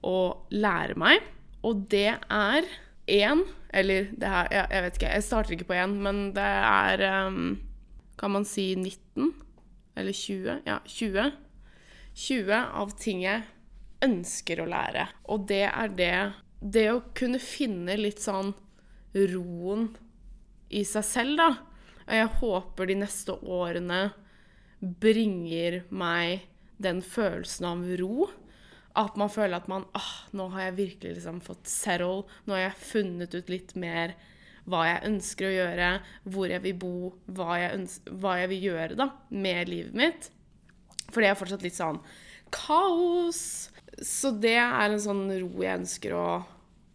å 0.05 0.47
lære 0.53 0.97
meg. 0.99 1.21
Og 1.67 1.85
det 1.91 2.17
er 2.17 2.67
én, 3.11 3.43
eller 3.73 4.09
det 4.17 4.31
her 4.33 4.49
jeg, 4.51 4.67
jeg 4.71 4.85
vet 4.85 4.97
ikke, 4.97 5.13
jeg 5.13 5.25
starter 5.27 5.55
ikke 5.55 5.69
på 5.69 5.77
én, 5.77 5.95
men 6.03 6.23
det 6.35 6.47
er 6.47 7.05
um, 7.27 7.59
Kan 8.19 8.35
man 8.35 8.45
si 8.45 8.75
19? 8.75 9.31
Eller 9.97 10.13
20? 10.13 10.61
Ja, 10.67 10.79
20. 10.85 11.31
20 12.13 12.53
av 12.53 12.93
ting 12.99 13.23
jeg 13.23 13.45
ønsker 14.05 14.61
å 14.61 14.69
lære. 14.69 15.07
Og 15.31 15.47
det 15.49 15.65
er 15.69 15.95
det 15.97 16.15
Det 16.61 16.87
å 16.91 17.03
kunne 17.17 17.39
finne 17.41 17.95
litt 17.97 18.21
sånn 18.21 18.53
roen 19.15 19.87
i 20.69 20.83
seg 20.87 21.03
selv, 21.03 21.37
da. 21.39 21.49
Og 22.05 22.13
jeg 22.15 22.29
håper 22.41 22.87
de 22.87 22.97
neste 23.01 23.33
årene 23.41 24.01
bringer 24.79 25.81
meg 25.89 26.45
den 26.81 27.01
følelsen 27.05 27.67
av 27.69 27.83
ro. 27.99 28.29
At 28.99 29.15
man 29.19 29.31
føler 29.31 29.61
at 29.61 29.69
man 29.71 29.85
ah, 29.97 30.11
nå 30.35 30.49
har 30.53 30.67
jeg 30.67 30.77
virkelig 30.79 31.15
liksom 31.17 31.39
fått 31.45 31.69
settle. 31.69 32.25
Nå 32.45 32.57
har 32.57 32.65
jeg 32.65 32.83
funnet 32.91 33.35
ut 33.37 33.51
litt 33.51 33.75
mer 33.79 34.15
hva 34.69 34.83
jeg 34.85 35.05
ønsker 35.09 35.47
å 35.47 35.53
gjøre, 35.55 35.87
hvor 36.33 36.51
jeg 36.51 36.63
vil 36.65 36.77
bo, 36.77 36.95
hva 37.33 37.57
jeg, 37.57 37.73
ønsker, 37.79 38.17
hva 38.21 38.35
jeg 38.37 38.51
vil 38.51 38.67
gjøre 38.69 38.97
da, 38.99 39.07
med 39.33 39.71
livet 39.71 39.97
mitt. 39.97 40.27
For 41.11 41.23
det 41.23 41.31
er 41.31 41.39
fortsatt 41.39 41.65
litt 41.65 41.77
sånn 41.77 42.01
kaos. 42.53 43.71
Så 44.01 44.31
det 44.39 44.57
er 44.59 44.87
en 44.87 45.01
sånn 45.01 45.25
ro 45.29 45.63
jeg 45.63 45.81
ønsker 45.81 46.15
å, 46.15 46.27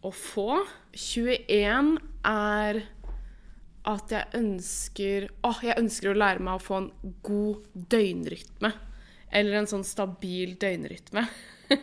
å 0.01 0.11
få. 0.13 0.61
21 0.97 1.97
er 2.27 2.81
at 3.87 4.11
jeg 4.11 4.35
ønsker 4.35 5.29
Å, 5.47 5.53
jeg 5.63 5.77
ønsker 5.79 6.11
å 6.11 6.17
lære 6.17 6.43
meg 6.43 6.57
å 6.57 6.63
få 6.63 6.79
en 6.81 6.89
god 7.23 7.67
døgnrytme. 7.93 8.73
Eller 9.27 9.59
en 9.59 9.69
sånn 9.69 9.85
stabil 9.87 10.55
døgnrytme. 10.59 11.23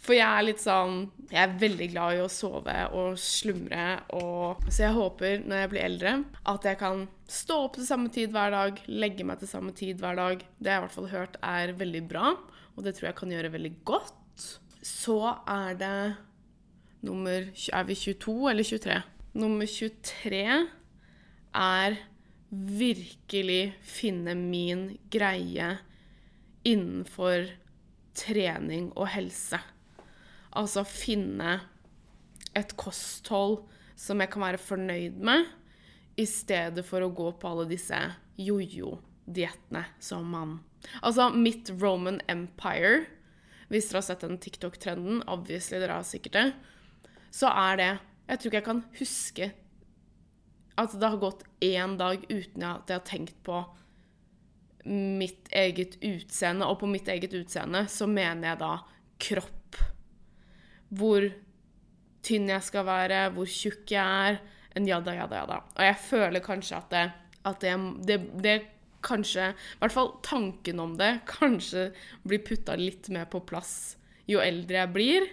For 0.00 0.16
jeg 0.16 0.24
er 0.24 0.46
litt 0.46 0.62
sånn 0.62 1.02
Jeg 1.28 1.40
er 1.42 1.58
veldig 1.60 1.88
glad 1.92 2.16
i 2.16 2.22
å 2.24 2.30
sove 2.32 2.76
og 2.96 3.18
slumre 3.20 4.00
og 4.16 4.64
Så 4.72 4.86
jeg 4.86 4.96
håper, 4.96 5.42
når 5.44 5.62
jeg 5.62 5.72
blir 5.74 5.84
eldre, 5.84 6.14
at 6.48 6.68
jeg 6.70 6.80
kan 6.80 7.04
stå 7.30 7.58
opp 7.66 7.76
til 7.76 7.86
samme 7.86 8.12
tid 8.12 8.32
hver 8.34 8.54
dag, 8.54 8.80
legge 8.88 9.26
meg 9.26 9.42
til 9.42 9.50
samme 9.50 9.74
tid 9.76 10.00
hver 10.02 10.16
dag. 10.18 10.40
Det 10.58 10.72
jeg 10.72 10.80
i 10.80 10.84
hvert 10.86 10.96
fall 10.96 11.12
hørt 11.12 11.36
er 11.46 11.74
veldig 11.78 12.02
bra, 12.10 12.32
og 12.74 12.82
det 12.86 12.96
tror 12.96 13.10
jeg 13.10 13.18
kan 13.20 13.34
gjøre 13.36 13.52
veldig 13.54 13.72
godt. 13.86 14.46
Så 14.82 15.20
er 15.44 15.76
det 15.78 15.94
nummer 17.06 17.46
Er 17.46 17.86
vi 17.86 17.94
22 17.94 18.34
eller 18.50 18.66
23? 18.66 18.98
Nummer 19.38 19.68
23 19.70 20.42
er 21.60 22.00
virkelig 22.50 23.62
finne 23.86 24.34
min 24.34 24.98
greie 25.12 25.76
innenfor 26.66 27.46
trening 28.20 28.90
og 28.96 29.08
helse. 29.14 29.60
Altså 30.56 30.84
finne 30.88 31.60
et 32.56 32.74
kosthold 32.80 33.62
som 33.98 34.20
jeg 34.22 34.32
kan 34.32 34.44
være 34.44 34.60
fornøyd 34.60 35.20
med, 35.22 35.46
i 36.18 36.26
stedet 36.28 36.82
for 36.84 37.04
å 37.04 37.12
gå 37.14 37.30
på 37.40 37.48
alle 37.48 37.68
disse 37.70 37.96
jojo-diettene 38.40 39.86
som 40.02 40.26
man 40.28 40.58
Altså 41.04 41.28
mitt 41.32 41.68
Roman 41.76 42.22
Empire, 42.28 43.04
hvis 43.68 43.90
dere 43.90 44.00
har 44.00 44.06
sett 44.06 44.24
den 44.24 44.38
TikTok-trenden, 44.40 45.20
obviously 45.28 45.76
dere 45.78 45.98
har 46.00 46.06
sikkert 46.08 46.36
det, 46.38 46.46
så 47.30 47.52
er 47.52 47.76
det 47.76 47.90
Jeg 48.30 48.38
tror 48.38 48.48
ikke 48.48 48.58
jeg 48.60 48.68
kan 48.68 48.82
huske 48.98 49.50
at 50.80 50.92
det 50.96 51.08
har 51.12 51.20
gått 51.20 51.44
én 51.60 51.96
dag 52.00 52.22
uten 52.30 52.64
at 52.64 52.88
jeg 52.88 52.96
har 53.00 53.06
tenkt 53.08 53.40
på 53.44 53.58
mitt 54.88 55.50
eget 55.52 55.98
utseende, 56.00 56.66
og 56.66 56.80
på 56.80 56.88
mitt 56.90 57.08
eget 57.12 57.34
utseende 57.36 57.84
så 57.90 58.08
mener 58.08 58.52
jeg 58.52 58.60
da 58.62 58.72
kropp. 59.20 59.78
Hvor 60.90 61.28
tynn 62.26 62.50
jeg 62.50 62.66
skal 62.66 62.86
være, 62.88 63.22
hvor 63.34 63.48
tjukk 63.48 63.94
jeg 63.94 64.30
er, 64.30 64.40
en 64.78 64.86
jada, 64.86 65.14
jada, 65.16 65.40
jada. 65.42 65.62
Og 65.76 65.82
jeg 65.84 65.96
føler 66.04 66.44
kanskje 66.44 66.76
at 66.78 66.92
det, 66.92 67.06
at 67.48 67.64
det, 67.64 67.72
det, 68.06 68.18
det 68.44 68.58
kanskje 69.02 69.48
I 69.50 69.78
hvert 69.80 69.94
fall 69.94 70.10
tanken 70.22 70.82
om 70.82 70.92
det 71.00 71.22
kanskje 71.26 71.88
blir 72.28 72.42
putta 72.44 72.76
litt 72.76 73.08
mer 73.10 73.24
på 73.32 73.40
plass 73.48 73.96
jo 74.30 74.42
eldre 74.42 74.82
jeg 74.82 74.92
blir. 74.94 75.26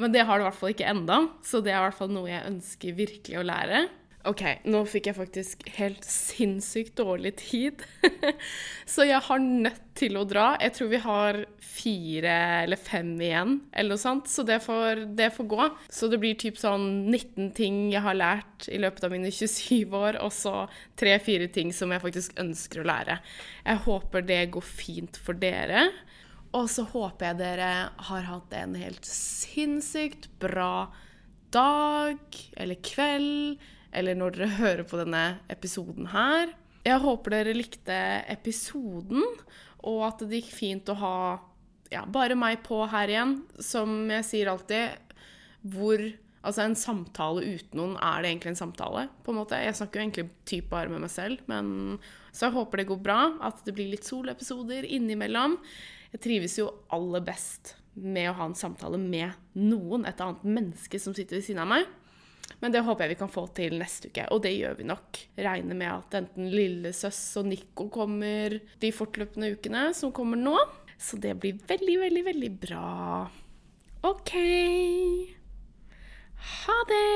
Men 0.00 0.14
det 0.14 0.24
har 0.26 0.38
det 0.38 0.44
i 0.44 0.48
hvert 0.48 0.58
fall 0.58 0.74
ikke 0.74 0.90
enda, 0.90 1.18
så 1.44 1.60
det 1.64 1.72
er 1.72 1.80
i 1.80 1.86
hvert 1.86 1.98
fall 1.98 2.12
noe 2.12 2.30
jeg 2.30 2.48
ønsker 2.48 2.96
virkelig 2.96 3.40
å 3.40 3.46
lære. 3.46 3.82
OK, 4.28 4.42
nå 4.68 4.82
fikk 4.84 5.06
jeg 5.08 5.16
faktisk 5.16 5.62
helt 5.78 6.04
sinnssykt 6.04 6.92
dårlig 7.00 7.32
tid. 7.40 7.80
så 8.92 9.06
jeg 9.08 9.22
har 9.24 9.40
nødt 9.40 9.86
til 9.96 10.18
å 10.20 10.26
dra. 10.28 10.50
Jeg 10.60 10.74
tror 10.76 10.90
vi 10.92 11.00
har 11.00 11.38
fire 11.64 12.34
eller 12.66 12.76
fem 12.76 13.14
igjen, 13.16 13.54
eller 13.72 13.94
noe 13.94 14.02
sånt. 14.02 14.28
Så 14.28 14.44
det 14.44 14.58
får, 14.66 15.06
det 15.16 15.30
får 15.38 15.48
gå. 15.54 15.70
Så 15.88 16.10
det 16.12 16.20
blir 16.20 16.36
typ 16.36 16.60
sånn 16.60 17.08
19 17.08 17.48
ting 17.56 17.80
jeg 17.94 18.04
har 18.04 18.18
lært 18.18 18.68
i 18.68 18.82
løpet 18.82 19.08
av 19.08 19.16
mine 19.16 19.32
27 19.40 19.96
år, 19.96 20.20
og 20.20 20.34
så 20.36 20.54
tre-fire 21.00 21.48
ting 21.48 21.72
som 21.72 21.96
jeg 21.96 22.04
faktisk 22.04 22.36
ønsker 22.44 22.84
å 22.84 22.88
lære. 22.92 23.20
Jeg 23.64 23.84
håper 23.88 24.28
det 24.28 24.42
går 24.52 24.68
fint 24.68 25.16
for 25.16 25.40
dere. 25.40 25.88
Og 26.60 26.68
så 26.68 26.84
håper 26.92 27.30
jeg 27.30 27.40
dere 27.40 27.72
har 28.10 28.28
hatt 28.28 28.52
en 28.58 28.76
helt 28.76 29.06
sinnssykt 29.06 30.28
bra 30.42 30.90
dag 31.54 32.40
eller 32.60 32.84
kveld 32.84 33.62
eller 33.92 34.18
når 34.18 34.36
dere 34.36 34.56
hører 34.60 34.86
på 34.88 35.00
denne 35.00 35.24
episoden 35.52 36.10
her. 36.12 36.54
Jeg 36.86 37.02
håper 37.02 37.36
dere 37.36 37.56
likte 37.56 38.00
episoden, 38.32 39.24
og 39.84 40.02
at 40.08 40.24
det 40.24 40.42
gikk 40.42 40.54
fint 40.56 40.90
å 40.92 40.96
ha 41.00 41.16
ja, 41.90 42.04
bare 42.06 42.36
meg 42.38 42.62
på 42.64 42.84
her 42.90 43.10
igjen. 43.10 43.36
Som 43.60 44.04
jeg 44.12 44.26
sier 44.28 44.52
alltid, 44.52 45.14
hvor 45.60 46.04
Altså, 46.40 46.62
en 46.64 46.76
samtale 46.78 47.42
uten 47.44 47.76
noen, 47.76 47.96
er 48.00 48.22
det 48.22 48.30
egentlig 48.30 48.54
en 48.54 48.62
samtale? 48.62 49.02
på 49.24 49.32
en 49.32 49.40
måte? 49.42 49.58
Jeg 49.60 49.76
snakker 49.76 50.00
jo 50.00 50.04
egentlig 50.06 50.24
typ 50.48 50.70
bare 50.70 50.88
med 50.88 51.02
meg 51.04 51.12
selv, 51.12 51.42
men 51.50 51.98
Så 52.32 52.46
jeg 52.46 52.54
håper 52.54 52.78
det 52.78 52.86
går 52.88 53.02
bra, 53.02 53.20
at 53.42 53.60
det 53.66 53.74
blir 53.74 53.90
litt 53.90 54.06
soloepisoder 54.08 54.86
innimellom. 54.86 55.58
Jeg 56.14 56.22
trives 56.24 56.56
jo 56.56 56.70
aller 56.88 57.20
best 57.20 57.74
med 57.92 58.30
å 58.30 58.36
ha 58.38 58.46
en 58.46 58.56
samtale 58.56 58.96
med 58.96 59.34
noen, 59.58 60.06
et 60.06 60.20
annet 60.22 60.44
menneske 60.46 60.98
som 61.02 61.12
sitter 61.12 61.36
ved 61.36 61.44
siden 61.44 61.60
av 61.60 61.68
meg. 61.74 61.90
Men 62.60 62.74
det 62.74 62.82
håper 62.84 63.06
jeg 63.06 63.14
vi 63.14 63.20
kan 63.22 63.32
få 63.32 63.46
til 63.56 63.78
neste 63.80 64.10
uke, 64.10 64.26
og 64.34 64.42
det 64.44 64.52
gjør 64.56 64.74
vi 64.80 64.88
nok. 64.90 65.20
Regner 65.38 65.78
med 65.78 65.90
at 65.92 66.18
enten 66.20 66.50
Lillesøs 66.52 67.20
og 67.40 67.48
Nico 67.48 67.88
kommer 67.92 68.58
de 68.82 68.92
fortløpende 68.94 69.52
ukene 69.54 69.90
som 69.96 70.12
kommer 70.16 70.40
nå. 70.40 70.56
Så 71.00 71.16
det 71.16 71.38
blir 71.40 71.62
veldig, 71.70 71.96
veldig, 72.02 72.24
veldig 72.26 72.52
bra. 72.66 72.90
OK. 74.10 74.34
Ha 76.40 76.78
det! 76.90 77.10